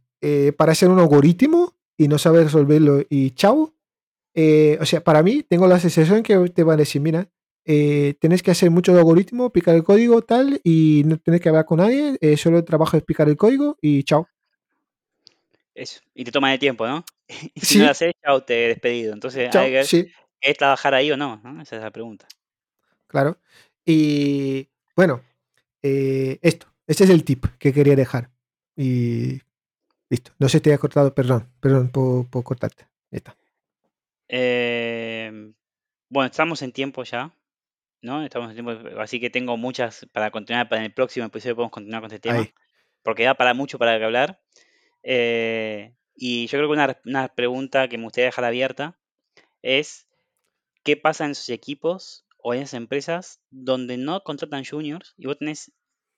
para 0.55 0.71
hacer 0.71 0.89
un 0.89 0.99
algoritmo 0.99 1.75
y 1.97 2.07
no 2.07 2.17
sabes 2.17 2.45
resolverlo 2.45 3.03
y 3.09 3.31
chao, 3.31 3.73
o 4.79 4.85
sea, 4.85 5.03
para 5.03 5.23
mí 5.23 5.43
tengo 5.43 5.67
la 5.67 5.79
sensación 5.79 6.23
que 6.23 6.37
te 6.49 6.63
van 6.63 6.75
a 6.75 6.83
decir, 6.83 7.01
mira, 7.01 7.29
eh, 7.67 8.15
tenés 8.19 8.41
que 8.41 8.51
hacer 8.51 8.71
mucho 8.71 8.95
algoritmo, 8.97 9.51
picar 9.51 9.75
el 9.75 9.83
código, 9.83 10.21
tal, 10.23 10.59
y 10.63 11.03
no 11.05 11.17
tenés 11.19 11.41
que 11.41 11.49
hablar 11.49 11.65
con 11.65 11.77
nadie, 11.79 12.17
eh, 12.21 12.37
solo 12.37 12.57
el 12.57 12.65
trabajo 12.65 12.97
es 12.97 13.03
picar 13.03 13.27
el 13.29 13.37
código 13.37 13.77
y 13.81 14.03
chao. 14.03 14.27
Eso. 15.75 16.01
Y 16.15 16.23
te 16.23 16.31
toma 16.31 16.49
de 16.51 16.57
tiempo, 16.57 16.87
¿no? 16.87 17.03
Y 17.53 17.59
si 17.59 17.65
Sí. 17.65 17.77
no 17.79 17.85
lo 17.85 17.91
haces, 17.91 18.13
chao, 18.23 18.41
te 18.43 18.65
he 18.65 18.67
despedido. 18.69 19.13
Entonces, 19.13 19.49
Chao, 19.51 19.63
hay 19.65 19.71
que 19.71 19.83
sí, 19.83 20.07
¿es 20.41 20.57
trabajar 20.57 20.93
ahí 20.95 21.11
o 21.11 21.17
no? 21.17 21.39
¿no? 21.43 21.61
Esa 21.61 21.75
es 21.75 21.81
la 21.83 21.91
pregunta. 21.91 22.27
claro. 23.07 23.37
Y 23.85 24.67
bueno, 24.95 25.21
eh, 25.81 26.39
esto, 26.41 26.67
este 26.87 27.05
es 27.05 27.09
el 27.09 27.23
tip 27.23 27.45
que 27.59 27.71
quería 27.71 27.95
dejar. 27.95 28.29
Y 28.75 29.39
listo, 30.09 30.31
no 30.39 30.49
se 30.49 30.59
te 30.59 30.73
ha 30.73 30.77
cortado, 30.77 31.13
perdón, 31.15 31.49
perdón 31.61 31.89
por, 31.89 32.29
por 32.29 32.43
cortarte. 32.43 32.87
Ya 33.11 33.17
está. 33.17 33.37
Eh, 34.27 35.51
bueno, 36.09 36.25
estamos 36.29 36.61
en 36.63 36.71
tiempo 36.73 37.03
ya, 37.03 37.33
¿no? 38.01 38.23
Estamos 38.23 38.49
en 38.49 38.55
tiempo, 38.55 38.99
así 38.99 39.19
que 39.19 39.29
tengo 39.29 39.57
muchas 39.57 40.07
para 40.11 40.31
continuar. 40.31 40.69
Para 40.69 40.83
el 40.83 40.93
próximo 40.93 41.25
episodio 41.25 41.55
podemos 41.55 41.71
continuar 41.71 42.01
con 42.01 42.11
este 42.11 42.19
tema, 42.19 42.47
porque 43.03 43.23
da 43.23 43.35
para 43.35 43.53
mucho 43.53 43.77
para 43.77 43.93
hablar. 43.93 44.41
Eh, 45.03 45.93
y 46.15 46.47
yo 46.47 46.57
creo 46.57 46.67
que 46.67 46.73
una, 46.73 46.99
una 47.05 47.27
pregunta 47.29 47.87
que 47.87 47.97
me 47.97 48.03
gustaría 48.05 48.27
dejar 48.27 48.45
abierta 48.45 48.97
es, 49.61 50.07
¿qué 50.83 50.97
pasa 50.97 51.25
en 51.25 51.35
sus 51.35 51.49
equipos 51.49 52.25
o 52.37 52.53
en 52.53 52.61
esas 52.61 52.75
empresas 52.75 53.41
donde 53.49 53.97
no 53.97 54.23
contratan 54.23 54.65
juniors 54.65 55.13
y 55.17 55.27
vos 55.27 55.37
tenés 55.37 55.71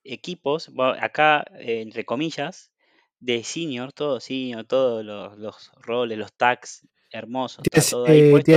equipos, 0.03 0.71
acá, 0.99 1.45
eh, 1.59 1.81
entre 1.81 2.05
comillas, 2.05 2.71
de 3.19 3.43
senior, 3.43 3.91
todo 3.91 4.19
senior, 4.19 4.63
todos 4.65 5.03
los, 5.03 5.37
los 5.37 5.71
roles, 5.75 6.17
los 6.17 6.33
tags 6.33 6.87
hermosos, 7.11 7.63
está 7.63 7.81
Tienes, 7.81 7.89
todo 7.89 8.05
ahí 8.05 8.19
eh, 8.19 8.31
puesto, 8.31 8.51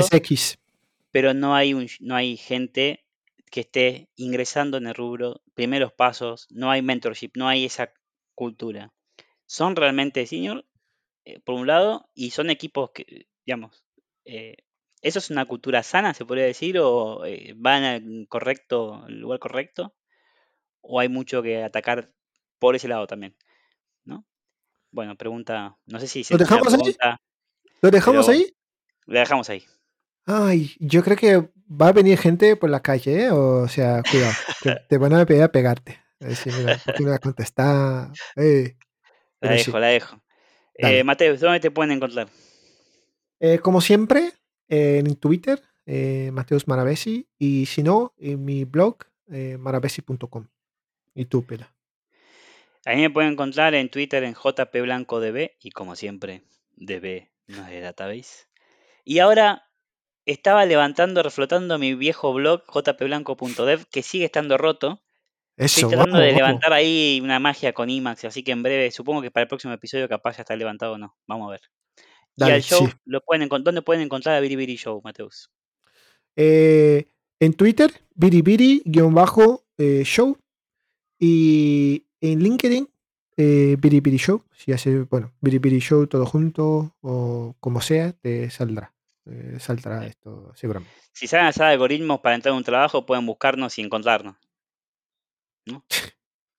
pero 1.10 1.34
no 1.34 1.54
hay, 1.54 1.74
un, 1.74 1.88
no 2.00 2.14
hay 2.14 2.36
gente 2.36 3.04
que 3.52 3.60
esté 3.60 4.08
ingresando 4.16 4.78
en 4.78 4.86
el 4.86 4.94
rubro, 4.94 5.42
primeros 5.54 5.92
pasos, 5.92 6.46
no 6.50 6.70
hay 6.70 6.80
mentorship, 6.80 7.32
no 7.36 7.48
hay 7.48 7.66
esa 7.66 7.92
cultura. 8.34 8.94
Son 9.44 9.76
realmente 9.76 10.26
senior, 10.26 10.66
eh, 11.26 11.38
por 11.40 11.56
un 11.56 11.66
lado, 11.66 12.08
y 12.14 12.30
son 12.30 12.48
equipos 12.48 12.92
que, 12.94 13.26
digamos, 13.44 13.84
eh, 14.24 14.56
¿eso 15.02 15.18
es 15.18 15.28
una 15.28 15.44
cultura 15.44 15.82
sana, 15.82 16.14
se 16.14 16.24
podría 16.24 16.46
decir, 16.46 16.78
o 16.78 17.26
eh, 17.26 17.52
van 17.54 17.84
al 17.84 18.26
correcto, 18.26 19.04
al 19.04 19.20
lugar 19.20 19.38
correcto? 19.38 19.94
¿O 20.80 20.98
hay 20.98 21.10
mucho 21.10 21.42
que 21.42 21.62
atacar 21.62 22.10
por 22.58 22.74
ese 22.74 22.88
lado 22.88 23.06
también? 23.06 23.36
¿No? 24.04 24.24
Bueno, 24.90 25.14
pregunta, 25.16 25.76
no 25.84 26.00
sé 26.00 26.06
si 26.08 26.24
se 26.24 26.32
¿Lo 26.32 26.38
dejamos 26.38 26.72
ahí? 26.72 26.96
¿Lo 27.82 27.90
dejamos 27.90 28.28
ahí? 28.30 28.56
la 29.04 29.20
dejamos 29.20 29.50
ahí. 29.50 29.62
Ay, 30.24 30.74
yo 30.78 31.02
creo 31.02 31.16
que 31.18 31.50
va 31.80 31.88
a 31.88 31.92
venir 31.92 32.18
gente 32.18 32.56
por 32.56 32.70
la 32.70 32.80
calle, 32.80 33.24
¿eh? 33.24 33.30
O 33.30 33.68
sea, 33.68 34.02
cuidado, 34.08 34.32
que 34.62 34.76
te 34.88 34.98
van 34.98 35.14
a 35.14 35.24
pedir 35.26 35.42
a 35.42 35.52
pegarte. 35.52 35.98
A 36.20 36.26
decir, 36.26 36.52
mira, 36.56 36.78
¿por 36.84 36.94
qué 36.94 37.02
no 37.02 37.10
la 37.10 37.18
contesta? 37.18 38.12
Eh, 38.36 38.76
La 39.40 39.52
dejo, 39.52 39.64
sí, 39.64 39.78
la 39.78 39.86
dejo. 39.88 40.22
Eh. 40.74 41.04
Mateus, 41.04 41.40
¿dónde 41.40 41.60
te 41.60 41.70
pueden 41.70 41.92
encontrar? 41.92 42.28
Eh, 43.40 43.58
como 43.58 43.80
siempre, 43.80 44.32
en 44.68 45.16
Twitter, 45.16 45.60
eh, 45.86 46.30
Mateus 46.32 46.68
Maravesi, 46.68 47.28
y 47.38 47.66
si 47.66 47.82
no, 47.82 48.14
en 48.18 48.44
mi 48.44 48.64
blog, 48.64 48.98
eh, 49.30 49.56
maravesi.com. 49.58 50.46
Y 51.14 51.24
tú, 51.26 51.44
Pela. 51.44 51.74
A 52.84 52.94
mí 52.94 53.02
me 53.02 53.10
pueden 53.10 53.32
encontrar 53.32 53.74
en 53.74 53.88
Twitter 53.90 54.24
en 54.24 54.34
jpblancodb 54.34 55.50
y 55.60 55.70
como 55.70 55.94
siempre, 55.94 56.42
DB 56.76 57.28
no 57.46 57.64
es 57.64 57.70
de 57.70 57.80
database. 57.80 58.46
Y 59.04 59.18
ahora 59.18 59.70
estaba 60.26 60.64
levantando, 60.64 61.22
reflotando 61.22 61.78
mi 61.78 61.94
viejo 61.94 62.32
blog 62.32 62.62
jpblanco.dev 62.66 63.84
que 63.90 64.02
sigue 64.02 64.26
estando 64.26 64.58
roto. 64.58 65.02
Estoy 65.56 65.90
tratando 65.90 66.12
vamos, 66.12 66.20
de 66.20 66.32
vamos. 66.32 66.36
levantar 66.36 66.72
ahí 66.72 67.20
una 67.22 67.38
magia 67.38 67.72
con 67.72 67.90
IMAX, 67.90 68.24
así 68.24 68.42
que 68.42 68.52
en 68.52 68.62
breve, 68.62 68.90
supongo 68.90 69.22
que 69.22 69.30
para 69.30 69.42
el 69.42 69.48
próximo 69.48 69.74
episodio 69.74 70.08
capaz 70.08 70.36
ya 70.36 70.42
está 70.42 70.56
levantado 70.56 70.94
o 70.94 70.98
no. 70.98 71.16
Vamos 71.26 71.48
a 71.48 71.52
ver. 71.52 71.60
y 72.36 72.44
al 72.44 72.62
show, 72.62 72.86
sí. 72.86 72.92
lo 73.04 73.20
pueden, 73.20 73.48
¿dónde 73.48 73.82
pueden 73.82 74.02
encontrar 74.02 74.36
a 74.36 74.40
Biribiri 74.40 74.76
Show, 74.76 75.00
Mateus? 75.04 75.50
Eh, 76.36 77.08
en 77.38 77.54
Twitter, 77.54 77.92
biribiri-show. 78.14 80.38
Y 81.18 82.06
en 82.20 82.42
LinkedIn, 82.42 82.88
eh, 83.36 83.76
biribiri 83.78 84.16
show. 84.16 84.42
Si 84.56 84.72
hace, 84.72 85.02
bueno, 85.02 85.32
biribiri 85.40 85.78
show 85.78 86.06
todo 86.06 86.26
junto 86.26 86.96
o 87.00 87.54
como 87.60 87.80
sea, 87.80 88.12
te 88.12 88.50
saldrá. 88.50 88.91
Eh, 89.26 89.56
saldrá 89.60 90.04
Eh, 90.04 90.08
esto 90.08 90.52
seguramente. 90.54 90.94
Si 91.12 91.26
saben 91.26 91.46
hacer 91.46 91.64
algoritmos 91.66 92.20
para 92.20 92.34
entrar 92.34 92.52
a 92.54 92.56
un 92.56 92.64
trabajo, 92.64 93.06
pueden 93.06 93.24
buscarnos 93.26 93.78
y 93.78 93.82
encontrarnos. 93.82 94.36
¿no? 95.66 95.84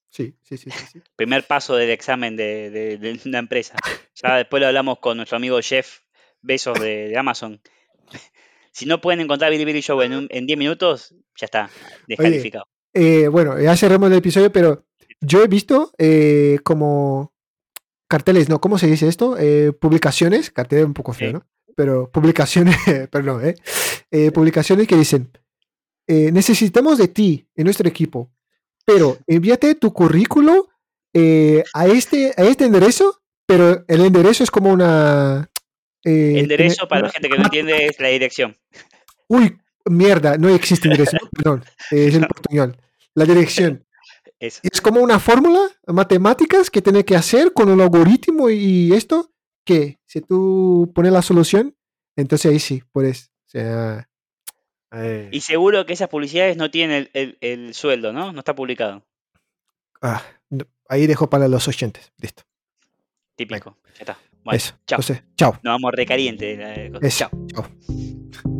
Sí, 0.10 0.36
sí, 0.44 0.58
sí, 0.58 0.70
sí. 0.70 0.86
sí. 0.92 1.02
Primer 1.16 1.48
paso 1.48 1.76
del 1.76 1.90
examen 1.90 2.36
de, 2.36 2.70
de- 2.70 2.98
de 3.00 3.20
una 3.26 3.40
empresa. 3.40 3.76
Ya 4.14 4.36
después 4.36 4.62
lo 4.62 4.68
hablamos 4.68 5.00
con 5.00 5.18
nuestro 5.18 5.38
amigo 5.38 5.60
Jeff 5.60 6.02
Besos 6.42 6.80
de, 6.80 7.08
de 7.10 7.18
Amazon. 7.18 7.60
Si 8.76 8.88
no 8.88 9.00
pueden 9.02 9.20
encontrar 9.22 9.52
Bilibili 9.52 9.82
Show 9.82 10.02
en, 10.02 10.14
un- 10.14 10.28
en 10.32 10.48
10 10.48 10.58
minutos, 10.58 11.14
ya 11.36 11.46
está, 11.46 11.70
descalificado. 12.08 12.66
Eh, 12.92 13.28
bueno, 13.28 13.60
ya 13.62 13.76
cerramos 13.78 14.10
el 14.12 14.18
episodio, 14.18 14.52
pero 14.52 14.86
yo 15.22 15.44
he 15.44 15.48
visto 15.48 15.92
eh, 16.00 16.58
como 16.64 17.34
carteles, 18.08 18.50
¿no? 18.50 18.60
¿Cómo 18.60 18.80
se 18.80 18.88
dice 18.88 19.08
esto? 19.08 19.38
Eh, 19.38 19.74
publicaciones, 19.74 20.50
carteles 20.50 20.86
un 20.86 20.96
poco 20.96 21.14
feo. 21.14 21.34
¿no? 21.34 21.46
Pero 21.76 22.10
publicaciones, 22.12 22.78
perdón, 23.12 23.46
¿eh? 23.48 23.56
Eh, 24.12 24.32
publicaciones 24.32 24.88
que 24.88 24.96
dicen, 24.96 25.32
eh, 26.08 26.32
necesitamos 26.32 26.98
de 26.98 27.08
ti 27.08 27.48
en 27.56 27.64
nuestro 27.66 27.88
equipo, 27.88 28.32
pero 28.86 29.18
envíate 29.28 29.76
tu 29.76 29.92
currículo 29.94 30.70
eh, 31.14 31.64
a, 31.74 31.88
este, 31.88 32.34
a 32.38 32.44
este 32.44 32.66
enderezo, 32.66 33.22
pero 33.46 33.84
el 33.88 34.02
enderezo 34.06 34.44
es 34.44 34.52
como 34.52 34.72
una... 34.72 35.50
eh, 36.04 36.40
Enderezo, 36.40 36.88
para 36.88 37.04
la 37.04 37.10
gente 37.10 37.30
que 37.30 37.38
no 37.38 37.46
entiende, 37.46 37.86
es 37.88 38.00
la 38.00 38.10
dirección. 38.10 38.58
Uy, 39.28 39.58
mierda, 39.86 40.38
no 40.38 40.50
existe 40.50 40.88
enderezo, 40.88 41.18
perdón, 41.32 41.64
es 41.92 42.14
el 42.16 42.28
portuñol. 42.28 42.78
La 43.16 43.26
dirección. 43.26 43.86
Eso. 44.40 44.60
Es 44.64 44.82
como 44.82 45.00
una 45.02 45.20
fórmula 45.20 45.62
matemáticas 45.88 46.70
que 46.70 46.82
tiene 46.82 47.06
que 47.06 47.16
hacer 47.16 47.54
con 47.54 47.70
un 47.70 47.80
algoritmo 47.80 48.50
y 48.50 48.92
esto, 48.94 49.32
que 49.64 50.00
si 50.06 50.22
tú 50.22 50.92
pones 50.94 51.12
la 51.12 51.22
solución, 51.22 51.76
entonces 52.16 52.52
ahí 52.52 52.60
sí, 52.60 52.84
puedes. 52.92 53.32
O 53.48 53.50
sea, 53.50 54.10
eh, 54.92 55.30
Y 55.32 55.42
seguro 55.42 55.86
que 55.86 55.94
esas 55.94 56.10
publicidades 56.10 56.58
no 56.58 56.70
tienen 56.72 57.10
el, 57.14 57.38
el- 57.42 57.66
el 57.66 57.74
sueldo, 57.74 58.14
¿no? 58.14 58.32
No 58.32 58.40
está 58.40 58.54
publicado. 58.56 59.04
ah, 60.02 60.22
no, 60.50 60.66
ahí 60.90 61.08
dejo 61.08 61.30
para 61.30 61.48
los 61.48 61.68
oyentes. 61.68 62.12
Listo. 62.18 62.44
Típico. 63.36 63.78
Ya 63.96 64.00
está. 64.02 64.18
Bueno, 64.44 64.58
Eso. 64.58 64.74
chao. 64.86 65.00
Entonces, 65.00 65.24
chao. 65.38 65.54
Nos 65.64 65.74
vamos 65.74 65.92
recaliente. 65.94 66.58
de 66.58 66.90
la 66.90 67.00
cosa. 67.00 67.08
Eso. 67.08 67.30
Chao. 67.54 67.68
Chao. 68.32 68.53